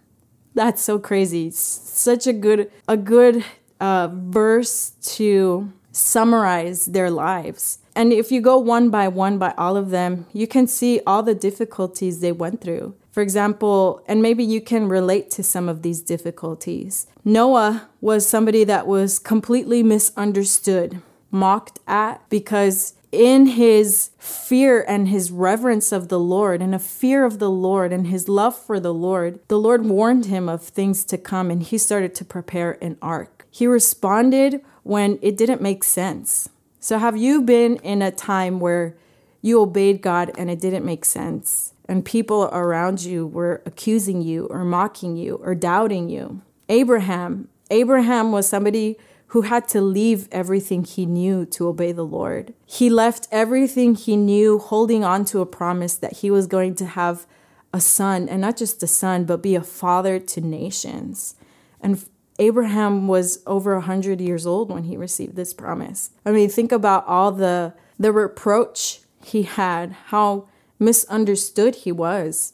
That's 0.53 0.83
so 0.83 0.99
crazy. 0.99 1.49
Such 1.51 2.27
a 2.27 2.33
good, 2.33 2.71
a 2.87 2.95
good 2.95 3.43
uh, 3.79 4.09
verse 4.11 4.91
to 5.01 5.73
summarize 5.91 6.85
their 6.85 7.09
lives. 7.09 7.79
And 7.95 8.11
if 8.11 8.31
you 8.31 8.41
go 8.41 8.57
one 8.57 8.89
by 8.89 9.07
one 9.07 9.37
by 9.37 9.53
all 9.57 9.77
of 9.77 9.89
them, 9.89 10.25
you 10.33 10.47
can 10.47 10.67
see 10.67 10.99
all 11.07 11.23
the 11.23 11.33
difficulties 11.33 12.19
they 12.19 12.33
went 12.33 12.61
through. 12.61 12.95
For 13.11 13.21
example, 13.21 14.03
and 14.07 14.21
maybe 14.21 14.43
you 14.43 14.59
can 14.59 14.89
relate 14.89 15.31
to 15.31 15.43
some 15.43 15.69
of 15.69 15.81
these 15.81 16.01
difficulties. 16.01 17.07
Noah 17.23 17.87
was 18.01 18.27
somebody 18.27 18.65
that 18.65 18.85
was 18.85 19.19
completely 19.19 19.81
misunderstood, 19.81 21.01
mocked 21.31 21.79
at, 21.87 22.21
because 22.29 22.93
in 23.13 23.45
his 23.45 24.09
fear 24.19 24.83
and 24.85 25.07
his 25.07 25.31
reverence 25.31 25.93
of 25.93 26.09
the 26.09 26.19
Lord 26.19 26.61
and 26.61 26.75
a 26.75 26.79
fear 26.79 27.23
of 27.23 27.39
the 27.39 27.49
Lord 27.49 27.93
and 27.93 28.07
his 28.07 28.27
love 28.27 28.57
for 28.57 28.81
the 28.81 28.93
Lord, 28.93 29.39
the 29.47 29.59
Lord 29.59 29.85
warned 29.85 30.25
him 30.25 30.49
of 30.49 30.61
things 30.61 31.05
to 31.05 31.17
come 31.17 31.49
and 31.49 31.63
he 31.63 31.77
started 31.77 32.13
to 32.15 32.25
prepare 32.25 32.77
an 32.81 32.97
ark. 33.01 33.47
He 33.49 33.65
responded 33.65 34.61
when 34.83 35.17
it 35.21 35.37
didn't 35.37 35.61
make 35.61 35.85
sense. 35.85 36.49
So, 36.85 36.99
have 36.99 37.17
you 37.17 37.41
been 37.41 37.77
in 37.77 38.03
a 38.03 38.11
time 38.11 38.59
where 38.59 38.95
you 39.41 39.59
obeyed 39.59 40.03
God 40.03 40.31
and 40.37 40.51
it 40.51 40.59
didn't 40.59 40.85
make 40.85 41.03
sense? 41.03 41.73
And 41.89 42.05
people 42.05 42.43
around 42.51 43.01
you 43.01 43.25
were 43.25 43.63
accusing 43.65 44.21
you 44.21 44.45
or 44.51 44.63
mocking 44.63 45.17
you 45.17 45.37
or 45.37 45.55
doubting 45.55 46.11
you. 46.11 46.43
Abraham, 46.69 47.47
Abraham 47.71 48.31
was 48.31 48.47
somebody 48.47 48.99
who 49.29 49.41
had 49.41 49.67
to 49.69 49.81
leave 49.81 50.27
everything 50.31 50.83
he 50.83 51.07
knew 51.07 51.43
to 51.47 51.67
obey 51.67 51.91
the 51.91 52.05
Lord. 52.05 52.53
He 52.67 52.91
left 52.91 53.27
everything 53.31 53.95
he 53.95 54.15
knew, 54.15 54.59
holding 54.59 55.03
on 55.03 55.25
to 55.25 55.41
a 55.41 55.47
promise 55.47 55.95
that 55.95 56.17
he 56.17 56.29
was 56.29 56.45
going 56.45 56.75
to 56.75 56.85
have 56.85 57.25
a 57.73 57.81
son, 57.81 58.29
and 58.29 58.41
not 58.41 58.57
just 58.57 58.83
a 58.83 58.87
son, 58.87 59.25
but 59.25 59.41
be 59.41 59.55
a 59.55 59.63
father 59.63 60.19
to 60.19 60.39
nations. 60.39 61.33
And 61.81 62.05
Abraham 62.37 63.07
was 63.07 63.41
over 63.45 63.73
a 63.73 63.77
100 63.77 64.19
years 64.19 64.45
old 64.45 64.69
when 64.69 64.83
he 64.83 64.97
received 64.97 65.35
this 65.35 65.53
promise. 65.53 66.09
I 66.25 66.31
mean, 66.31 66.49
think 66.49 66.71
about 66.71 67.07
all 67.07 67.31
the 67.31 67.73
the 67.97 68.11
reproach 68.11 69.01
he 69.23 69.43
had, 69.43 69.93
how 70.07 70.47
misunderstood 70.79 71.75
he 71.75 71.91
was, 71.91 72.53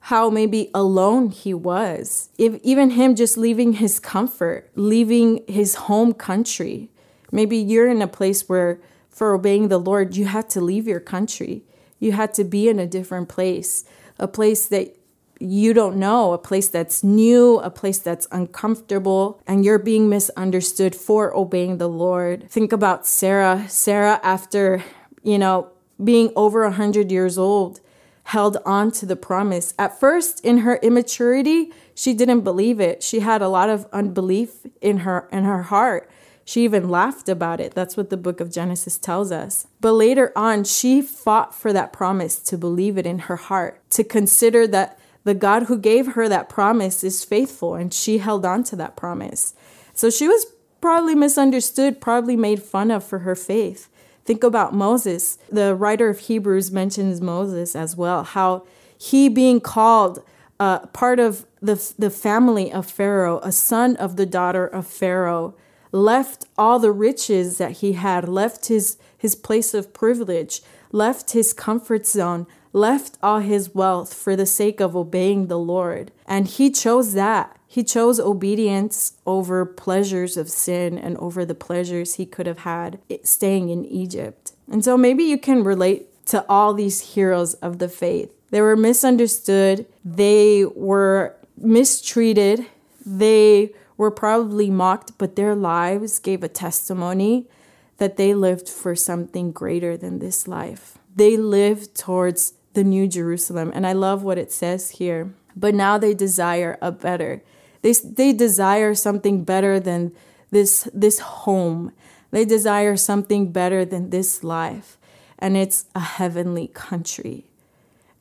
how 0.00 0.28
maybe 0.28 0.70
alone 0.74 1.30
he 1.30 1.54
was. 1.54 2.28
If 2.36 2.60
even 2.62 2.90
him 2.90 3.14
just 3.14 3.38
leaving 3.38 3.74
his 3.74 3.98
comfort, 3.98 4.70
leaving 4.74 5.42
his 5.48 5.74
home 5.74 6.12
country. 6.12 6.90
Maybe 7.30 7.56
you're 7.56 7.88
in 7.88 8.02
a 8.02 8.06
place 8.06 8.48
where 8.48 8.80
for 9.08 9.34
obeying 9.34 9.68
the 9.68 9.78
Lord, 9.78 10.16
you 10.16 10.26
had 10.26 10.50
to 10.50 10.60
leave 10.60 10.86
your 10.86 11.00
country. 11.00 11.64
You 11.98 12.12
had 12.12 12.34
to 12.34 12.44
be 12.44 12.68
in 12.68 12.78
a 12.78 12.86
different 12.86 13.28
place, 13.28 13.84
a 14.18 14.26
place 14.26 14.66
that 14.66 14.96
you 15.42 15.74
don't 15.74 15.96
know, 15.96 16.32
a 16.32 16.38
place 16.38 16.68
that's 16.68 17.02
new, 17.02 17.58
a 17.58 17.70
place 17.70 17.98
that's 17.98 18.28
uncomfortable, 18.30 19.40
and 19.46 19.64
you're 19.64 19.78
being 19.78 20.08
misunderstood 20.08 20.94
for 20.94 21.36
obeying 21.36 21.78
the 21.78 21.88
Lord. 21.88 22.48
Think 22.48 22.72
about 22.72 23.06
Sarah. 23.06 23.66
Sarah, 23.68 24.20
after, 24.22 24.84
you 25.22 25.38
know, 25.38 25.70
being 26.02 26.32
over 26.36 26.62
100 26.62 27.10
years 27.10 27.36
old, 27.36 27.80
held 28.24 28.56
on 28.64 28.90
to 28.92 29.06
the 29.06 29.16
promise. 29.16 29.74
At 29.78 29.98
first, 29.98 30.44
in 30.44 30.58
her 30.58 30.76
immaturity, 30.76 31.72
she 31.94 32.14
didn't 32.14 32.42
believe 32.42 32.80
it. 32.80 33.02
She 33.02 33.20
had 33.20 33.42
a 33.42 33.48
lot 33.48 33.68
of 33.68 33.86
unbelief 33.92 34.66
in 34.80 34.98
her 34.98 35.28
in 35.32 35.44
her 35.44 35.64
heart. 35.64 36.08
She 36.44 36.64
even 36.64 36.88
laughed 36.88 37.28
about 37.28 37.60
it. 37.60 37.74
That's 37.74 37.96
what 37.96 38.10
the 38.10 38.16
book 38.16 38.40
of 38.40 38.50
Genesis 38.50 38.98
tells 38.98 39.30
us. 39.30 39.66
But 39.80 39.92
later 39.92 40.32
on, 40.34 40.64
she 40.64 41.00
fought 41.02 41.54
for 41.54 41.72
that 41.72 41.92
promise 41.92 42.40
to 42.40 42.58
believe 42.58 42.98
it 42.98 43.06
in 43.06 43.20
her 43.20 43.36
heart, 43.36 43.80
to 43.90 44.02
consider 44.02 44.66
that 44.68 44.98
the 45.24 45.34
God 45.34 45.64
who 45.64 45.78
gave 45.78 46.14
her 46.14 46.28
that 46.28 46.48
promise 46.48 47.04
is 47.04 47.24
faithful, 47.24 47.74
and 47.74 47.92
she 47.92 48.18
held 48.18 48.44
on 48.44 48.64
to 48.64 48.76
that 48.76 48.96
promise. 48.96 49.54
So 49.94 50.10
she 50.10 50.28
was 50.28 50.46
probably 50.80 51.14
misunderstood, 51.14 52.00
probably 52.00 52.36
made 52.36 52.62
fun 52.62 52.90
of 52.90 53.04
for 53.04 53.20
her 53.20 53.34
faith. 53.34 53.88
Think 54.24 54.44
about 54.44 54.74
Moses. 54.74 55.38
The 55.50 55.74
writer 55.74 56.08
of 56.08 56.20
Hebrews 56.20 56.70
mentions 56.70 57.20
Moses 57.20 57.74
as 57.74 57.96
well, 57.96 58.24
how 58.24 58.66
he 58.96 59.28
being 59.28 59.60
called 59.60 60.22
uh, 60.60 60.80
part 60.86 61.18
of 61.18 61.44
the, 61.60 61.92
the 61.98 62.10
family 62.10 62.72
of 62.72 62.86
Pharaoh, 62.86 63.40
a 63.42 63.50
son 63.52 63.96
of 63.96 64.16
the 64.16 64.26
daughter 64.26 64.66
of 64.66 64.86
Pharaoh, 64.86 65.54
left 65.90 66.46
all 66.56 66.78
the 66.78 66.92
riches 66.92 67.58
that 67.58 67.72
he 67.78 67.92
had, 67.92 68.28
left 68.28 68.66
his, 68.66 68.96
his 69.16 69.34
place 69.34 69.74
of 69.74 69.92
privilege, 69.92 70.62
left 70.92 71.32
his 71.32 71.52
comfort 71.52 72.06
zone, 72.06 72.46
left 72.72 73.18
all 73.22 73.40
his 73.40 73.74
wealth 73.74 74.14
for 74.14 74.34
the 74.36 74.46
sake 74.46 74.80
of 74.80 74.96
obeying 74.96 75.46
the 75.46 75.58
Lord. 75.58 76.10
And 76.26 76.48
he 76.48 76.70
chose 76.70 77.12
that. 77.14 77.58
He 77.66 77.82
chose 77.82 78.20
obedience 78.20 79.14
over 79.26 79.64
pleasures 79.64 80.36
of 80.36 80.50
sin 80.50 80.98
and 80.98 81.16
over 81.18 81.44
the 81.44 81.54
pleasures 81.54 82.14
he 82.14 82.26
could 82.26 82.46
have 82.46 82.60
had 82.60 82.98
staying 83.22 83.70
in 83.70 83.84
Egypt. 83.84 84.52
And 84.70 84.84
so 84.84 84.96
maybe 84.96 85.24
you 85.24 85.38
can 85.38 85.64
relate 85.64 86.08
to 86.26 86.44
all 86.48 86.74
these 86.74 87.14
heroes 87.14 87.54
of 87.54 87.78
the 87.78 87.88
faith. 87.88 88.30
They 88.50 88.60
were 88.60 88.76
misunderstood, 88.76 89.86
they 90.04 90.66
were 90.66 91.36
mistreated, 91.56 92.66
they 93.04 93.72
were 93.96 94.10
probably 94.10 94.70
mocked, 94.70 95.16
but 95.16 95.36
their 95.36 95.54
lives 95.54 96.18
gave 96.18 96.42
a 96.42 96.48
testimony 96.48 97.48
that 97.96 98.16
they 98.16 98.34
lived 98.34 98.68
for 98.68 98.94
something 98.94 99.52
greater 99.52 99.96
than 99.96 100.18
this 100.18 100.46
life. 100.46 100.98
They 101.14 101.36
lived 101.36 101.94
towards 101.94 102.54
the 102.74 102.84
New 102.84 103.06
Jerusalem. 103.06 103.72
And 103.74 103.86
I 103.86 103.92
love 103.92 104.22
what 104.22 104.38
it 104.38 104.52
says 104.52 104.90
here. 104.90 105.34
But 105.56 105.74
now 105.74 105.98
they 105.98 106.14
desire 106.14 106.78
a 106.80 106.90
better. 106.90 107.42
They, 107.82 107.92
they 107.92 108.32
desire 108.32 108.94
something 108.94 109.44
better 109.44 109.78
than 109.78 110.12
this, 110.50 110.88
this 110.94 111.18
home. 111.18 111.92
They 112.30 112.44
desire 112.44 112.96
something 112.96 113.52
better 113.52 113.84
than 113.84 114.10
this 114.10 114.42
life. 114.42 114.98
And 115.38 115.56
it's 115.56 115.86
a 115.94 116.00
heavenly 116.00 116.68
country. 116.68 117.46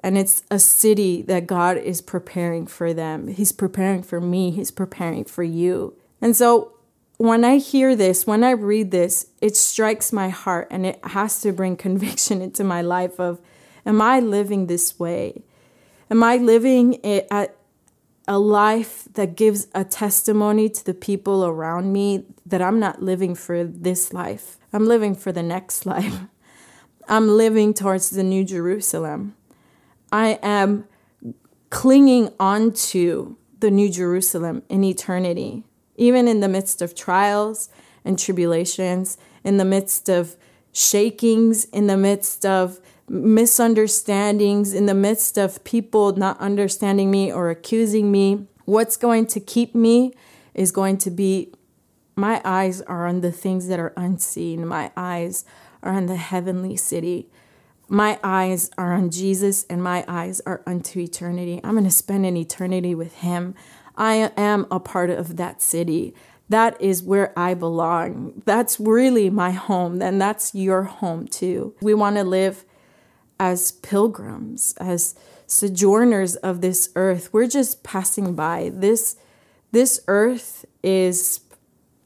And 0.04 0.18
it's 0.18 0.44
a 0.50 0.60
city 0.60 1.22
that 1.24 1.46
God 1.46 1.78
is 1.78 2.02
preparing 2.02 2.66
for 2.66 2.94
them. 2.94 3.28
He's 3.28 3.52
preparing 3.52 4.02
for 4.02 4.20
me, 4.20 4.52
He's 4.52 4.72
preparing 4.72 5.26
for 5.26 5.44
you. 5.44 5.96
And 6.20 6.36
so 6.36 6.74
when 7.18 7.46
I 7.46 7.58
hear 7.58 7.96
this, 7.96 8.26
when 8.26 8.44
I 8.44 8.52
read 8.52 8.90
this, 8.90 9.28
it 9.42 9.56
strikes 9.56 10.12
my 10.12 10.30
heart 10.30 10.68
and 10.72 10.88
it 10.88 11.00
has 11.06 11.40
to 11.42 11.52
bring 11.52 11.76
conviction 11.78 12.42
into 12.42 12.64
my 12.64 12.82
life 12.82 13.20
of 13.20 13.40
am 13.86 14.02
I 14.02 14.20
living 14.20 14.67
this 14.67 15.00
way? 15.00 15.44
Am 16.10 16.24
I 16.24 16.38
living 16.38 17.04
at 17.06 17.56
a 18.28 18.39
life 18.39 19.08
that 19.13 19.36
gives 19.36 19.67
a 19.74 19.84
testimony 19.84 20.70
to 20.70 20.86
the 20.86 20.94
people 20.94 21.44
around 21.46 21.91
me 21.91 22.26
that 22.46 22.62
I'm 22.62 22.80
not 22.80 23.02
living 23.02 23.36
for 23.36 23.63
this 23.63 24.13
life. 24.13 24.58
I'm 24.72 24.86
living 24.86 25.15
for 25.15 25.32
the 25.32 25.44
next 25.44 25.86
life. 25.96 26.20
I'm 27.08 27.28
living 27.28 27.74
towards 27.74 28.12
the 28.12 28.24
New 28.24 28.46
Jerusalem. 28.46 29.36
I 30.12 30.39
am 30.41 30.86
clinging 31.70 32.34
onto 32.39 33.36
the 33.60 33.72
New 33.72 33.89
Jerusalem 33.89 34.63
in 34.70 34.84
eternity, 34.84 35.63
even 35.96 36.28
in 36.28 36.39
the 36.39 36.48
midst 36.48 36.82
of 36.82 36.96
trials 36.96 37.70
and 38.06 38.17
tribulations, 38.17 39.17
in 39.44 39.58
the 39.58 39.65
midst 39.65 40.10
of 40.10 40.36
shakings, 40.72 41.65
in 41.65 41.88
the 41.88 41.98
midst 41.98 42.46
of 42.46 42.80
misunderstandings, 43.12 44.74
in 44.74 44.86
the 44.86 44.93
midst 44.93 45.38
of 45.38 45.63
people 45.63 46.15
not 46.15 46.39
understanding 46.39 47.12
me 47.12 47.32
or 47.32 47.50
accusing 47.50 48.12
me, 48.12 48.47
what's 48.65 48.95
going 48.95 49.28
to 49.28 49.39
keep 49.39 49.76
me 49.76 50.13
is 50.54 50.71
going 50.71 50.97
to 51.00 51.12
be 51.12 51.54
my 52.15 52.41
eyes 52.43 52.82
are 52.82 53.08
on 53.08 53.21
the 53.21 53.32
things 53.32 53.67
that 53.67 53.80
are 53.80 53.93
unseen. 53.95 54.67
My 54.67 54.91
eyes 54.95 55.45
are 55.82 55.93
on 55.93 56.06
the 56.06 56.17
heavenly 56.17 56.76
city. 56.76 57.30
My 57.88 58.19
eyes 58.24 58.69
are 58.78 58.93
on 58.93 59.10
Jesus 59.10 59.65
and 59.69 59.84
my 59.84 60.06
eyes 60.08 60.41
are 60.45 60.62
unto 60.67 61.00
eternity. 61.00 61.60
I'm 61.63 61.71
going 61.71 61.84
to 61.86 61.91
spend 61.91 62.26
an 62.26 62.38
eternity 62.38 62.93
with 62.95 63.15
Him. 63.15 63.56
I 63.97 64.32
am 64.38 64.67
a 64.69 64.80
part 64.80 65.10
of 65.10 65.38
that 65.38 65.62
city. 65.62 66.13
That 66.50 66.80
is 66.82 67.02
where 67.02 67.38
I 67.39 67.54
belong. 67.54 68.41
That's 68.45 68.80
really 68.80 69.30
my 69.30 69.52
home. 69.52 70.02
and 70.02 70.21
that's 70.21 70.54
your 70.54 70.84
home 70.84 71.28
too. 71.28 71.76
We 71.82 71.93
want 71.93 72.17
to 72.17 72.24
live 72.24 72.65
as 73.42 73.72
pilgrims, 73.72 74.76
as 74.78 75.16
sojourners 75.48 76.36
of 76.36 76.62
this 76.62 76.90
earth. 76.96 77.34
We're 77.34 77.48
just 77.48 77.82
passing 77.82 78.36
by. 78.36 78.72
This 78.72 79.16
this 79.72 80.00
earth 80.08 80.64
is 80.84 81.40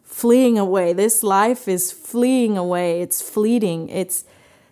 fleeing 0.02 0.58
away. 0.58 0.93
This 0.93 1.24
life 1.24 1.67
is 1.67 1.91
fleeing 1.91 2.58
away. 2.58 3.02
It's 3.02 3.21
fleeting. 3.21 3.89
It's 3.89 4.24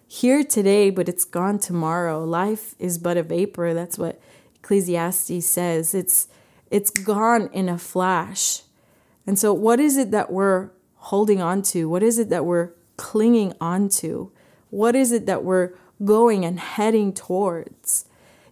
here 0.07 0.41
today, 0.41 0.89
but 0.89 1.09
it's 1.09 1.25
gone 1.25 1.59
tomorrow. 1.59 2.23
Life 2.23 2.75
is 2.79 2.97
but 2.97 3.17
a 3.17 3.23
vapor. 3.23 3.73
That's 3.73 3.97
what 3.97 4.21
Ecclesiastes 4.55 5.45
says. 5.45 5.93
It's 5.93 6.29
it's 6.71 6.89
gone 6.89 7.49
in 7.51 7.67
a 7.67 7.77
flash. 7.77 8.61
And 9.27 9.37
so 9.37 9.53
what 9.53 9.81
is 9.81 9.97
it 9.97 10.11
that 10.11 10.31
we're 10.31 10.69
holding 11.11 11.41
on 11.41 11.61
to? 11.73 11.89
What 11.89 12.03
is 12.03 12.17
it 12.17 12.29
that 12.29 12.45
we're 12.45 12.69
clinging 12.95 13.53
on 13.59 13.89
to? 13.99 14.31
What 14.69 14.95
is 14.95 15.11
it 15.11 15.25
that 15.25 15.43
we're 15.43 15.73
going 16.05 16.45
and 16.45 16.59
heading 16.59 17.13
towards. 17.13 18.05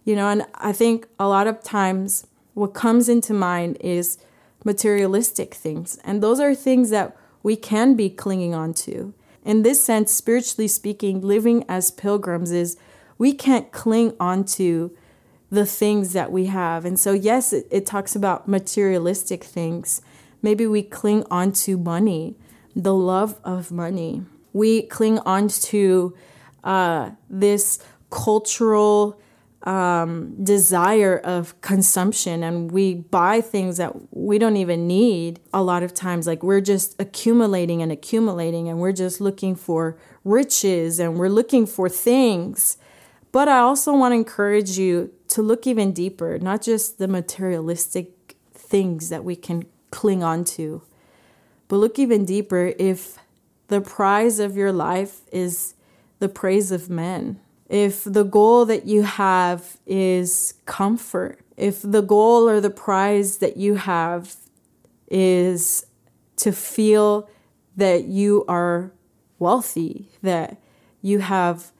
You 0.04 0.16
know, 0.16 0.28
and 0.28 0.46
I 0.54 0.72
think 0.72 1.06
a 1.18 1.28
lot 1.28 1.46
of 1.46 1.62
times 1.62 2.26
what 2.54 2.74
comes 2.74 3.08
into 3.08 3.32
mind 3.32 3.76
is 3.80 4.18
materialistic 4.64 5.54
things. 5.54 5.98
And 6.04 6.22
those 6.22 6.40
are 6.40 6.54
things 6.54 6.90
that 6.90 7.16
we 7.42 7.56
can 7.56 7.94
be 7.94 8.10
clinging 8.10 8.54
on 8.54 8.74
to. 8.74 9.14
In 9.44 9.62
this 9.62 9.82
sense, 9.82 10.12
spiritually 10.12 10.68
speaking, 10.68 11.20
living 11.20 11.64
as 11.68 11.90
pilgrims 11.90 12.52
is 12.52 12.76
we 13.18 13.32
can't 13.32 13.72
cling 13.72 14.14
on 14.20 14.44
to 14.44 14.96
the 15.50 15.66
things 15.66 16.12
that 16.12 16.32
we 16.32 16.46
have. 16.46 16.84
And 16.84 16.98
so, 16.98 17.12
yes, 17.12 17.52
it, 17.52 17.66
it 17.70 17.84
talks 17.84 18.16
about 18.16 18.48
materialistic 18.48 19.44
things. 19.44 20.00
Maybe 20.40 20.66
we 20.66 20.82
cling 20.82 21.24
on 21.30 21.52
to 21.52 21.76
money, 21.76 22.36
the 22.74 22.94
love 22.94 23.38
of 23.44 23.70
money. 23.70 24.22
We 24.52 24.82
cling 24.82 25.18
on 25.20 25.48
to 25.48 26.14
uh, 26.64 27.10
this 27.28 27.78
cultural 28.10 29.20
um, 29.62 30.42
desire 30.42 31.18
of 31.18 31.60
consumption. 31.60 32.42
And 32.42 32.70
we 32.70 32.94
buy 32.94 33.40
things 33.40 33.76
that 33.76 33.92
we 34.12 34.38
don't 34.38 34.56
even 34.56 34.86
need 34.86 35.40
a 35.52 35.62
lot 35.62 35.82
of 35.82 35.94
times. 35.94 36.26
Like 36.26 36.42
we're 36.42 36.60
just 36.60 37.00
accumulating 37.00 37.80
and 37.80 37.92
accumulating 37.92 38.68
and 38.68 38.78
we're 38.78 38.92
just 38.92 39.20
looking 39.20 39.54
for 39.54 39.96
riches 40.24 40.98
and 40.98 41.16
we're 41.18 41.28
looking 41.28 41.66
for 41.66 41.88
things. 41.88 42.76
But 43.30 43.48
i 43.48 43.58
also 43.58 43.96
want 43.96 44.12
to 44.12 44.16
encourage 44.16 44.78
you 44.78 45.10
to 45.28 45.40
look 45.40 45.66
even 45.66 45.92
deeper 45.92 46.38
not 46.38 46.60
just 46.60 46.98
the 46.98 47.08
materialistic 47.08 48.36
things 48.52 49.08
that 49.08 49.24
we 49.24 49.34
can 49.34 49.64
cling 49.90 50.22
on 50.22 50.44
to 50.44 50.82
But 51.68 51.76
look 51.76 51.98
even 51.98 52.24
deeper. 52.26 52.74
If 52.78 53.18
the 53.68 53.80
prize 53.80 54.38
of 54.38 54.56
your 54.56 54.72
life 54.72 55.20
is 55.32 55.74
the 56.22 56.28
praise 56.28 56.70
of 56.70 56.88
men, 56.88 57.40
if 57.68 58.04
the 58.04 58.22
goal 58.22 58.64
that 58.64 58.86
you 58.86 59.02
have 59.02 59.76
is 59.84 60.54
comfort, 60.66 61.40
if 61.56 61.82
the 61.82 62.00
goal 62.00 62.48
or 62.48 62.60
the 62.60 62.70
prize 62.70 63.38
that 63.38 63.56
you 63.56 63.74
have 63.74 64.36
is 65.08 65.84
to 66.36 66.52
feel 66.52 67.28
that 67.76 68.04
you 68.04 68.44
are 68.46 68.92
wealthy, 69.40 70.10
that 70.22 70.62
you 71.00 71.18
have 71.18 71.72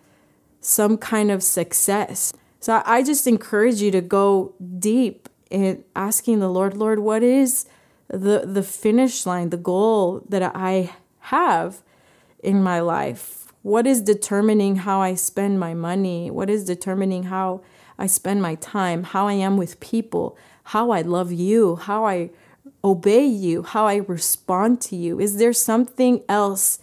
some 0.60 0.98
kind 0.98 1.30
of 1.30 1.40
success. 1.40 2.32
So 2.58 2.82
I 2.84 3.04
just 3.04 3.28
encourage 3.28 3.80
you 3.80 3.92
to 3.92 4.00
go 4.00 4.56
deep 4.80 5.28
in 5.50 5.84
asking 5.94 6.40
the 6.40 6.50
Lord, 6.50 6.76
Lord, 6.76 6.98
what 6.98 7.22
is 7.22 7.66
the 8.08 8.42
the 8.44 8.64
finish 8.64 9.24
line, 9.24 9.50
the 9.50 9.56
goal 9.56 10.24
that 10.28 10.42
I 10.42 10.90
have 11.20 11.80
in 12.42 12.60
my 12.60 12.80
life? 12.80 13.41
What 13.62 13.86
is 13.86 14.02
determining 14.02 14.76
how 14.76 15.00
I 15.00 15.14
spend 15.14 15.60
my 15.60 15.72
money? 15.72 16.30
What 16.30 16.50
is 16.50 16.64
determining 16.64 17.24
how 17.24 17.62
I 17.98 18.06
spend 18.06 18.42
my 18.42 18.56
time, 18.56 19.04
how 19.04 19.28
I 19.28 19.34
am 19.34 19.56
with 19.56 19.78
people, 19.78 20.36
how 20.64 20.90
I 20.90 21.02
love 21.02 21.30
you, 21.32 21.76
how 21.76 22.04
I 22.04 22.30
obey 22.82 23.24
you, 23.24 23.62
how 23.62 23.86
I 23.86 23.96
respond 23.96 24.80
to 24.82 24.96
you? 24.96 25.20
Is 25.20 25.36
there 25.36 25.52
something 25.52 26.22
else 26.28 26.80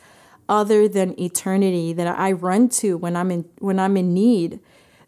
other 0.48 0.88
than 0.88 1.20
eternity 1.20 1.92
that 1.94 2.08
I 2.08 2.32
run 2.32 2.70
to 2.70 2.98
when 2.98 3.16
I'm 3.16 3.32
in 3.32 3.46
when 3.60 3.80
I'm 3.80 3.98
in 3.98 4.14
need? 4.14 4.60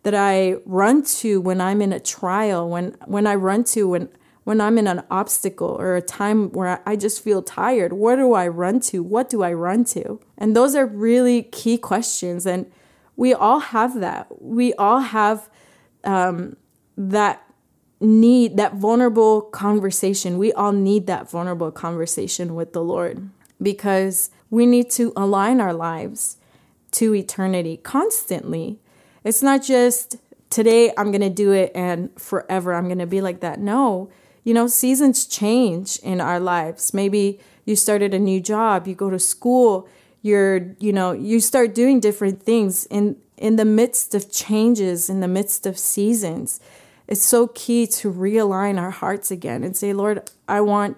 That 0.04 0.16
I 0.16 0.56
run 0.66 1.04
to 1.04 1.40
when 1.40 1.62
I'm 1.62 1.82
in 1.82 1.94
a 1.94 2.00
trial, 2.00 2.70
when 2.70 2.98
when 3.06 3.26
I 3.28 3.36
run 3.36 3.64
to 3.66 3.88
when 3.88 4.10
when 4.44 4.60
I'm 4.60 4.78
in 4.78 4.88
an 4.88 5.04
obstacle 5.12 5.76
or 5.80 5.96
a 5.96 6.02
time 6.02 6.52
where 6.52 6.82
I 6.86 6.96
just 6.96 7.24
feel 7.24 7.42
tired, 7.42 7.94
where 7.94 8.16
do 8.16 8.34
I 8.34 8.48
run 8.48 8.80
to? 8.82 9.04
What 9.04 9.30
do 9.30 9.44
I 9.44 9.54
run 9.54 9.84
to? 9.86 10.20
And 10.38 10.56
those 10.56 10.76
are 10.76 10.86
really 10.86 11.44
key 11.44 11.78
questions. 11.78 12.46
And 12.46 12.72
we 13.16 13.34
all 13.34 13.60
have 13.60 14.00
that. 14.00 14.42
We 14.42 14.74
all 14.74 15.00
have 15.00 15.50
um, 16.04 16.56
that 16.98 17.44
need, 18.00 18.58
that 18.58 18.76
vulnerable 18.76 19.42
conversation. 19.42 20.40
We 20.40 20.52
all 20.54 20.72
need 20.72 21.06
that 21.06 21.30
vulnerable 21.30 21.72
conversation 21.72 22.56
with 22.56 22.74
the 22.74 22.84
Lord 22.84 23.30
because 23.62 24.32
we 24.50 24.66
need 24.66 24.90
to 24.92 25.14
align 25.16 25.62
our 25.62 25.74
lives 25.74 26.38
to 26.94 27.14
eternity 27.14 27.78
constantly. 27.78 28.80
It's 29.24 29.44
not 29.44 29.62
just 29.62 30.16
today 30.50 30.92
I'm 30.98 31.12
going 31.12 31.22
to 31.22 31.30
do 31.30 31.52
it 31.52 31.72
and 31.76 32.10
forever 32.20 32.74
I'm 32.74 32.86
going 32.86 32.98
to 32.98 33.08
be 33.08 33.22
like 33.22 33.42
that. 33.42 33.60
No, 33.60 34.10
you 34.44 34.54
know, 34.54 34.68
seasons 34.68 35.26
change 35.26 35.98
in 35.98 36.20
our 36.20 36.40
lives. 36.40 36.94
Maybe 36.94 37.40
you 37.66 37.76
started 37.76 38.14
a 38.14 38.20
new 38.20 38.40
job, 38.40 38.88
you 38.88 38.96
go 38.96 39.10
to 39.10 39.20
school, 39.20 39.88
you're, 40.22 40.76
you 40.80 40.94
know, 40.94 41.12
you 41.12 41.40
start 41.40 41.76
doing 41.76 42.00
different 42.00 42.42
things 42.42 42.86
in 42.86 43.18
in 43.38 43.56
the 43.56 43.66
midst 43.66 44.14
of 44.14 44.32
changes, 44.32 45.10
in 45.10 45.20
the 45.20 45.28
midst 45.28 45.66
of 45.66 45.78
seasons. 45.78 46.60
It's 47.08 47.24
so 47.24 47.48
key 47.48 47.88
to 47.88 48.14
realign 48.14 48.80
our 48.80 48.92
hearts 48.92 49.32
again 49.32 49.64
and 49.64 49.76
say, 49.76 49.94
Lord, 49.94 50.30
I 50.48 50.62
want 50.62 50.98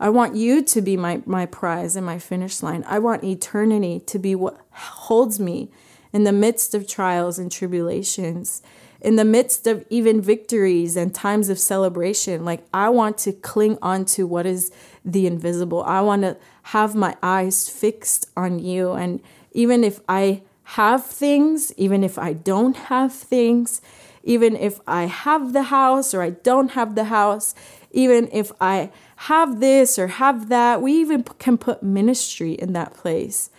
I 0.00 0.08
want 0.08 0.34
you 0.34 0.62
to 0.64 0.80
be 0.80 0.96
my, 0.96 1.22
my 1.26 1.46
prize 1.46 1.94
and 1.94 2.04
my 2.04 2.18
finish 2.18 2.60
line. 2.60 2.82
I 2.88 2.98
want 2.98 3.22
eternity 3.22 4.00
to 4.00 4.18
be 4.18 4.34
what 4.34 4.58
holds 4.72 5.38
me 5.38 5.70
in 6.12 6.24
the 6.24 6.32
midst 6.32 6.74
of 6.74 6.88
trials 6.88 7.38
and 7.38 7.52
tribulations 7.52 8.62
in 9.02 9.16
the 9.16 9.24
midst 9.24 9.66
of 9.66 9.84
even 9.90 10.22
victories 10.22 10.96
and 10.96 11.12
times 11.12 11.48
of 11.48 11.58
celebration. 11.58 12.44
Like, 12.44 12.64
I 12.72 12.88
want 12.88 13.18
to 13.18 13.32
cling 13.32 13.76
on 13.82 14.04
to 14.06 14.26
what 14.26 14.46
is 14.46 14.70
the 15.04 15.26
invisible. 15.26 15.82
I 15.82 16.00
want 16.00 16.22
to 16.22 16.36
have 16.62 16.94
my 16.94 17.16
eyes 17.22 17.68
fixed 17.68 18.30
on 18.36 18.60
you. 18.60 18.92
And 18.92 19.20
even 19.50 19.82
if 19.82 20.00
I 20.08 20.42
have 20.62 21.04
things, 21.04 21.74
even 21.76 22.04
if 22.04 22.16
I 22.16 22.32
don't 22.32 22.76
have 22.76 23.12
things, 23.12 23.82
even 24.22 24.56
if 24.56 24.80
I 24.86 25.06
have 25.06 25.52
the 25.52 25.64
house 25.64 26.14
or 26.14 26.22
I 26.22 26.30
don't 26.30 26.70
have 26.70 26.94
the 26.94 27.04
house, 27.04 27.56
even 27.90 28.28
if 28.32 28.52
I 28.60 28.92
have 29.16 29.58
this 29.58 29.98
or 29.98 30.06
have 30.06 30.48
that, 30.48 30.80
we 30.80 30.92
even 30.92 31.24
can 31.24 31.58
put 31.58 31.82
ministry 31.82 32.52
in 32.52 32.72
that 32.74 32.94
place. 32.94 33.50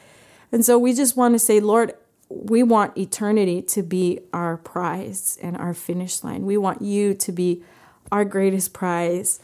And 0.53 0.63
so 0.63 0.79
we 0.79 0.93
just 0.93 1.17
want 1.17 1.33
to 1.33 1.39
say, 1.39 1.59
Lord, 1.59 1.93
we 2.35 2.63
want 2.63 2.97
eternity 2.97 3.61
to 3.61 3.83
be 3.83 4.19
our 4.33 4.57
prize 4.57 5.37
and 5.41 5.55
our 5.57 5.73
finish 5.73 6.23
line. 6.23 6.45
We 6.45 6.57
want 6.57 6.81
you 6.81 7.13
to 7.13 7.31
be 7.31 7.63
our 8.11 8.25
greatest 8.25 8.73
prize, 8.73 9.39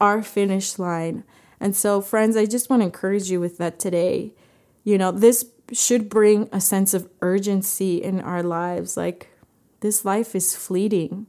our 0.00 0.22
finish 0.22 0.78
line. 0.78 1.24
And 1.58 1.74
so, 1.74 2.00
friends, 2.00 2.36
I 2.36 2.46
just 2.46 2.68
want 2.68 2.80
to 2.80 2.86
encourage 2.86 3.30
you 3.30 3.40
with 3.40 3.58
that 3.58 3.78
today. 3.78 4.32
You 4.84 4.98
know, 4.98 5.10
this 5.10 5.46
should 5.72 6.08
bring 6.08 6.48
a 6.52 6.60
sense 6.60 6.92
of 6.92 7.08
urgency 7.22 8.02
in 8.02 8.20
our 8.20 8.42
lives. 8.42 8.96
Like, 8.96 9.30
this 9.80 10.04
life 10.04 10.34
is 10.34 10.54
fleeting, 10.54 11.26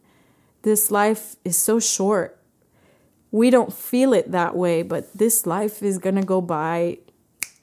this 0.63 0.91
life 0.91 1.35
is 1.45 1.55
so 1.55 1.79
short. 1.79 2.39
We 3.31 3.49
don't 3.49 3.73
feel 3.73 4.13
it 4.13 4.31
that 4.31 4.55
way, 4.55 4.81
but 4.81 5.13
this 5.13 5.45
life 5.45 5.83
is 5.83 5.97
going 5.97 6.15
to 6.15 6.23
go 6.23 6.41
by 6.41 6.99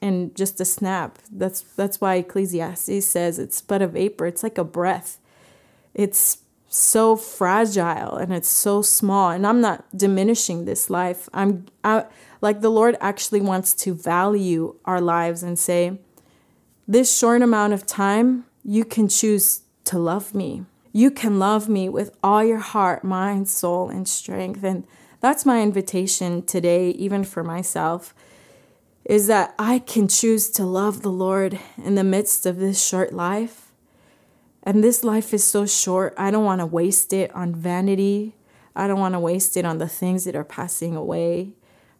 in 0.02 0.34
just 0.34 0.60
a 0.60 0.64
snap. 0.64 1.18
That's 1.30 1.62
that's 1.62 2.00
why 2.00 2.16
Ecclesiastes 2.16 3.06
says 3.06 3.38
it's 3.38 3.62
but 3.62 3.80
a 3.80 3.86
vapor. 3.86 4.26
It's 4.26 4.42
like 4.42 4.58
a 4.58 4.64
breath. 4.64 5.18
It's 5.94 6.38
so 6.68 7.16
fragile 7.16 8.16
and 8.16 8.32
it's 8.32 8.48
so 8.48 8.82
small. 8.82 9.30
And 9.30 9.46
I'm 9.46 9.60
not 9.60 9.84
diminishing 9.96 10.64
this 10.64 10.90
life. 10.90 11.28
I'm 11.32 11.66
I, 11.84 12.06
like 12.40 12.60
the 12.60 12.70
Lord 12.70 12.96
actually 13.00 13.40
wants 13.40 13.72
to 13.74 13.94
value 13.94 14.74
our 14.84 15.00
lives 15.00 15.42
and 15.44 15.58
say, 15.58 15.98
this 16.88 17.16
short 17.16 17.40
amount 17.40 17.72
of 17.72 17.86
time, 17.86 18.44
you 18.64 18.84
can 18.84 19.08
choose 19.08 19.62
to 19.84 19.98
love 19.98 20.34
me. 20.34 20.64
You 20.92 21.10
can 21.10 21.38
love 21.38 21.68
me 21.68 21.88
with 21.88 22.10
all 22.22 22.42
your 22.44 22.58
heart, 22.58 23.04
mind, 23.04 23.48
soul, 23.48 23.88
and 23.88 24.08
strength. 24.08 24.64
And 24.64 24.84
that's 25.20 25.46
my 25.46 25.62
invitation 25.62 26.42
today, 26.42 26.90
even 26.90 27.22
for 27.22 27.44
myself 27.44 28.12
is 29.04 29.26
that 29.26 29.54
I 29.58 29.80
can 29.80 30.08
choose 30.08 30.48
to 30.50 30.64
love 30.64 31.02
the 31.02 31.10
Lord 31.10 31.58
in 31.82 31.94
the 31.96 32.04
midst 32.04 32.46
of 32.46 32.58
this 32.58 32.84
short 32.84 33.12
life. 33.12 33.72
And 34.62 34.82
this 34.82 35.02
life 35.02 35.34
is 35.34 35.42
so 35.42 35.66
short, 35.66 36.14
I 36.16 36.30
don't 36.30 36.44
want 36.44 36.60
to 36.60 36.66
waste 36.66 37.12
it 37.12 37.34
on 37.34 37.54
vanity. 37.54 38.36
I 38.76 38.86
don't 38.86 39.00
want 39.00 39.14
to 39.14 39.20
waste 39.20 39.56
it 39.56 39.64
on 39.64 39.78
the 39.78 39.88
things 39.88 40.24
that 40.24 40.36
are 40.36 40.44
passing 40.44 40.96
away. 40.96 41.52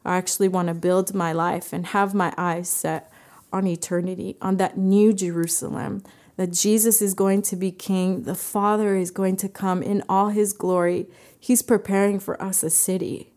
I 0.05 0.17
actually 0.17 0.49
want 0.49 0.69
to 0.69 0.75
build 0.75 1.15
my 1.15 1.33
life 1.33 1.73
and 1.73 1.87
have 1.87 2.15
my 2.15 2.33
eyes 2.37 2.69
set 2.69 3.11
on 3.53 3.67
eternity, 3.67 4.37
on 4.41 4.57
that 4.57 4.79
new 4.79 5.13
Jerusalem, 5.13 6.03
that 6.37 6.53
Jesus 6.53 7.03
is 7.03 7.15
going 7.15 7.43
to 7.43 7.57
be 7.57 7.71
king, 7.71 8.23
the 8.23 8.35
Father 8.35 8.97
is 8.97 9.11
going 9.11 9.37
to 9.37 9.49
come 9.49 9.83
in 9.83 10.03
all 10.09 10.31
his 10.31 10.53
glory. 10.53 11.07
He's 11.39 11.63
preparing 11.63 12.19
for 12.19 12.41
us 12.43 12.63
a 12.63 12.71
city. 12.71 13.33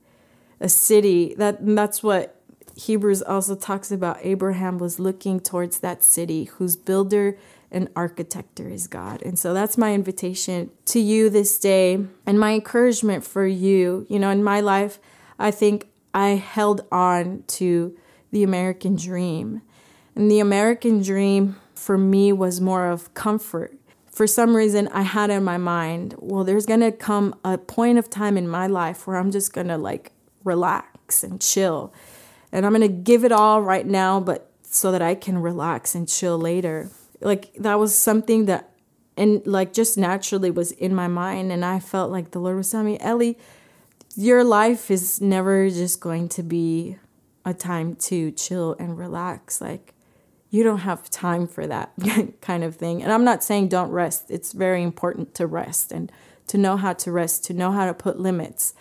A 0.61 0.69
city 0.69 1.35
that 1.37 1.57
that's 1.61 2.01
what 2.01 2.41
Hebrews 2.75 3.21
also 3.21 3.55
talks 3.55 3.91
about 3.91 4.19
Abraham 4.21 4.77
was 4.77 4.99
looking 4.99 5.39
towards 5.39 5.79
that 5.79 6.03
city 6.03 6.45
whose 6.45 6.75
builder 6.75 7.37
and 7.71 7.93
architector 7.93 8.71
is 8.71 8.87
God. 8.87 9.21
And 9.23 9.39
so 9.39 9.53
that's 9.53 9.77
my 9.77 9.93
invitation 9.93 10.71
to 10.85 10.99
you 10.99 11.29
this 11.29 11.57
day 11.57 12.05
and 12.25 12.39
my 12.39 12.53
encouragement 12.53 13.23
for 13.23 13.47
you. 13.47 14.05
You 14.09 14.19
know, 14.19 14.29
in 14.29 14.43
my 14.43 14.59
life, 14.59 14.99
I 15.39 15.51
think 15.51 15.87
I 16.13 16.29
held 16.29 16.85
on 16.91 17.43
to 17.47 17.97
the 18.31 18.43
American 18.43 18.95
dream. 18.95 19.61
And 20.15 20.29
the 20.29 20.39
American 20.39 21.01
dream 21.01 21.55
for 21.73 21.97
me 21.97 22.33
was 22.33 22.59
more 22.59 22.87
of 22.87 23.13
comfort. 23.13 23.73
For 24.09 24.27
some 24.27 24.55
reason, 24.55 24.87
I 24.89 25.01
had 25.01 25.29
in 25.29 25.43
my 25.43 25.57
mind, 25.57 26.15
well, 26.19 26.43
there's 26.43 26.65
to 26.79 26.91
come 26.91 27.35
a 27.43 27.57
point 27.57 27.97
of 27.97 28.09
time 28.09 28.37
in 28.37 28.47
my 28.47 28.67
life 28.67 29.07
where 29.07 29.17
I'm 29.17 29.31
just 29.31 29.53
to 29.67 29.77
like 29.77 30.11
relax 30.43 31.23
and 31.23 31.41
chill 31.41 31.93
and 32.55 32.65
I'm 32.65 32.71
going 32.71 32.81
to 32.81 32.87
give 32.87 33.25
it 33.25 33.33
all 33.33 33.61
right 33.61 33.85
now, 33.85 34.21
but 34.21 34.49
so 34.63 34.93
that 34.93 35.01
I 35.01 35.13
can 35.13 35.37
relax 35.37 35.93
and 35.93 36.07
chill 36.07 36.37
later. 36.37 36.89
Like 37.19 37.53
that 37.55 37.77
was 37.77 37.93
something 37.93 38.45
that, 38.45 38.71
and 39.17 39.45
like 39.45 39.73
just 39.73 39.97
naturally 39.97 40.51
was 40.51 40.71
in 40.71 40.95
my 40.95 41.09
mind. 41.09 41.51
And 41.51 41.65
I 41.65 41.79
felt 41.79 42.11
like 42.11 42.31
the 42.31 42.39
Lord 42.39 42.55
was 42.55 42.71
telling 42.71 42.85
me, 42.85 42.97
Ellie, 43.01 43.37
your 44.15 44.45
life 44.45 44.89
is 44.89 45.19
never 45.19 45.69
just 45.69 45.99
going 45.99 46.29
to 46.29 46.43
be 46.43 46.97
a 47.43 47.53
time 47.53 47.95
to 47.95 48.31
chill 48.31 48.77
and 48.79 48.97
relax. 48.97 49.59
Like, 49.59 49.93
you 50.49 50.63
don't 50.63 50.79
have 50.79 51.09
time 51.09 51.47
for 51.47 51.67
that 51.67 51.91
kind 52.41 52.63
of 52.63 52.77
thing. 52.77 53.03
And 53.03 53.11
I'm 53.11 53.25
not 53.25 53.43
saying 53.43 53.67
don't 53.67 53.91
rest. 53.91 54.31
It's 54.31 54.53
very 54.53 54.81
important 54.81 55.35
to 55.35 55.45
rest 55.45 55.91
and 55.91 56.09
to 56.47 56.57
know 56.57 56.77
how 56.77 56.93
to 56.93 57.11
rest, 57.11 57.43
to 57.45 57.53
know 57.53 57.73
how 57.73 57.85
to 57.85 57.93
put 57.93 58.17
limits. 58.17 58.73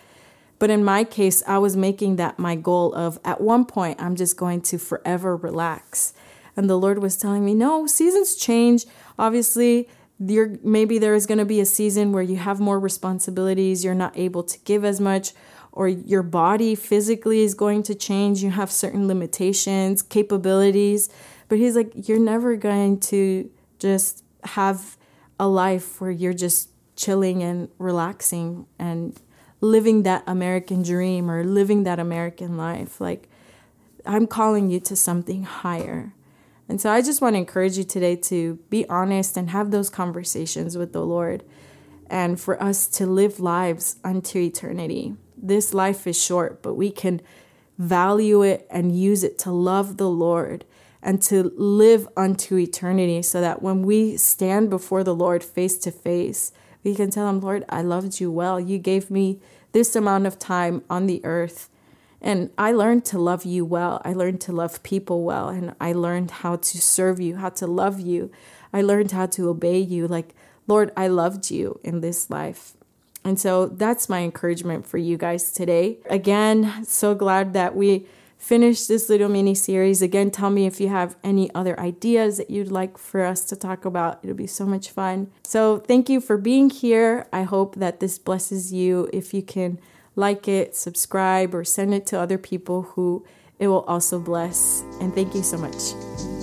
But 0.65 0.71
in 0.71 0.83
my 0.83 1.03
case, 1.03 1.43
I 1.45 1.59
was 1.59 1.77
making 1.77 2.15
that 2.15 2.39
my 2.39 2.55
goal 2.55 2.91
of 2.95 3.19
at 3.23 3.39
one 3.39 3.65
point, 3.65 4.01
I'm 4.01 4.15
just 4.15 4.35
going 4.35 4.61
to 4.61 4.79
forever 4.79 5.37
relax. 5.37 6.11
And 6.57 6.67
the 6.67 6.75
Lord 6.75 7.03
was 7.03 7.17
telling 7.17 7.45
me, 7.45 7.53
no, 7.53 7.85
seasons 7.85 8.35
change. 8.35 8.87
Obviously, 9.19 9.87
you're 10.17 10.57
maybe 10.63 10.97
there 10.97 11.13
is 11.13 11.27
going 11.27 11.37
to 11.37 11.45
be 11.45 11.59
a 11.59 11.67
season 11.67 12.11
where 12.11 12.23
you 12.23 12.37
have 12.37 12.59
more 12.59 12.79
responsibilities, 12.79 13.85
you're 13.85 13.93
not 13.93 14.17
able 14.17 14.41
to 14.41 14.57
give 14.61 14.83
as 14.83 14.99
much 14.99 15.33
or 15.71 15.87
your 15.87 16.23
body 16.23 16.73
physically 16.73 17.43
is 17.43 17.53
going 17.53 17.83
to 17.83 17.93
change, 17.93 18.41
you 18.41 18.49
have 18.49 18.71
certain 18.71 19.07
limitations, 19.07 20.01
capabilities, 20.01 21.09
but 21.47 21.59
he's 21.59 21.75
like 21.75 21.91
you're 22.07 22.17
never 22.17 22.55
going 22.55 22.99
to 23.01 23.51
just 23.77 24.23
have 24.43 24.97
a 25.39 25.47
life 25.47 26.01
where 26.01 26.09
you're 26.09 26.33
just 26.33 26.71
chilling 26.95 27.43
and 27.43 27.69
relaxing 27.77 28.65
and 28.79 29.21
living 29.61 30.03
that 30.03 30.23
American 30.27 30.83
dream 30.83 31.29
or 31.29 31.43
living 31.43 31.83
that 31.83 31.99
American 31.99 32.57
life. 32.57 32.99
Like, 32.99 33.29
I'm 34.05 34.27
calling 34.27 34.69
you 34.69 34.79
to 34.81 34.95
something 34.95 35.43
higher. 35.43 36.13
And 36.67 36.81
so 36.81 36.91
I 36.91 37.01
just 37.01 37.21
want 37.21 37.35
to 37.35 37.39
encourage 37.39 37.77
you 37.77 37.83
today 37.83 38.15
to 38.17 38.55
be 38.69 38.87
honest 38.89 39.37
and 39.37 39.49
have 39.49 39.71
those 39.71 39.89
conversations 39.89 40.77
with 40.77 40.93
the 40.93 41.05
Lord 41.05 41.43
and 42.09 42.39
for 42.39 42.61
us 42.61 42.87
to 42.87 43.05
live 43.05 43.39
lives 43.39 43.97
unto 44.03 44.39
eternity. 44.39 45.15
This 45.37 45.73
life 45.73 46.07
is 46.07 46.21
short, 46.21 46.61
but 46.61 46.75
we 46.75 46.91
can 46.91 47.21
value 47.77 48.41
it 48.41 48.67
and 48.69 48.97
use 48.97 49.23
it 49.23 49.37
to 49.39 49.51
love 49.51 49.97
the 49.97 50.09
Lord 50.09 50.65
and 51.01 51.21
to 51.21 51.51
live 51.55 52.07
unto 52.17 52.57
eternity 52.57 53.21
so 53.21 53.41
that 53.41 53.61
when 53.61 53.83
we 53.83 54.17
stand 54.17 54.69
before 54.69 55.03
the 55.03 55.15
Lord 55.15 55.43
face 55.43 55.77
to 55.79 55.91
face, 55.91 56.51
we 56.85 56.95
can 56.95 57.09
tell 57.09 57.27
him, 57.27 57.41
Lord, 57.41 57.65
I 57.67 57.81
loved 57.81 58.21
you 58.21 58.31
well. 58.31 58.59
You 58.59 58.77
gave 58.77 59.09
me 59.09 59.39
this 59.71 59.95
amount 59.95 60.27
of 60.27 60.39
time 60.39 60.83
on 60.89 61.07
the 61.07 61.19
earth. 61.25 61.67
And 62.21 62.51
I 62.57 62.71
learned 62.71 63.05
to 63.05 63.19
love 63.19 63.43
you 63.43 63.65
well. 63.65 64.01
I 64.05 64.13
learned 64.13 64.39
to 64.41 64.53
love 64.53 64.81
people 64.83 65.23
well. 65.23 65.49
And 65.49 65.75
I 65.81 65.93
learned 65.93 66.31
how 66.31 66.57
to 66.57 66.81
serve 66.81 67.19
you, 67.19 67.37
how 67.37 67.49
to 67.49 67.67
love 67.67 67.99
you. 67.99 68.31
I 68.71 68.83
learned 68.83 69.11
how 69.11 69.25
to 69.25 69.49
obey 69.49 69.79
you. 69.79 70.07
Like, 70.07 70.35
Lord, 70.67 70.91
I 70.95 71.07
loved 71.07 71.49
you 71.49 71.79
in 71.83 72.01
this 72.01 72.29
life. 72.29 72.73
And 73.23 73.39
so 73.39 73.65
that's 73.65 74.07
my 74.07 74.21
encouragement 74.21 74.85
for 74.85 74.99
you 74.99 75.17
guys 75.17 75.51
today. 75.51 75.97
Again, 76.07 76.85
so 76.85 77.15
glad 77.15 77.53
that 77.53 77.75
we 77.75 78.05
finish 78.37 78.85
this 78.85 79.09
little 79.09 79.29
mini 79.29 79.55
series. 79.55 80.01
Again, 80.01 80.31
tell 80.31 80.49
me 80.49 80.65
if 80.65 80.79
you 80.79 80.89
have 80.89 81.15
any 81.23 81.53
other 81.55 81.79
ideas 81.79 82.37
that 82.37 82.49
you'd 82.49 82.71
like 82.71 82.97
for 82.97 83.23
us 83.23 83.45
to 83.45 83.55
talk 83.55 83.85
about. 83.85 84.19
It'll 84.23 84.35
be 84.35 84.47
so 84.47 84.65
much 84.65 84.89
fun. 84.89 85.31
So, 85.43 85.79
thank 85.79 86.09
you 86.09 86.21
for 86.21 86.37
being 86.37 86.69
here. 86.69 87.27
I 87.33 87.43
hope 87.43 87.75
that 87.75 87.99
this 87.99 88.19
blesses 88.19 88.73
you. 88.73 89.09
If 89.13 89.33
you 89.33 89.41
can 89.41 89.79
like 90.15 90.47
it, 90.47 90.75
subscribe, 90.75 91.53
or 91.53 91.63
send 91.63 91.93
it 91.93 92.05
to 92.07 92.19
other 92.19 92.37
people 92.37 92.83
who 92.83 93.25
it 93.59 93.67
will 93.67 93.83
also 93.83 94.19
bless. 94.19 94.83
And 94.99 95.13
thank 95.13 95.33
you 95.35 95.43
so 95.43 95.57
much. 95.57 96.34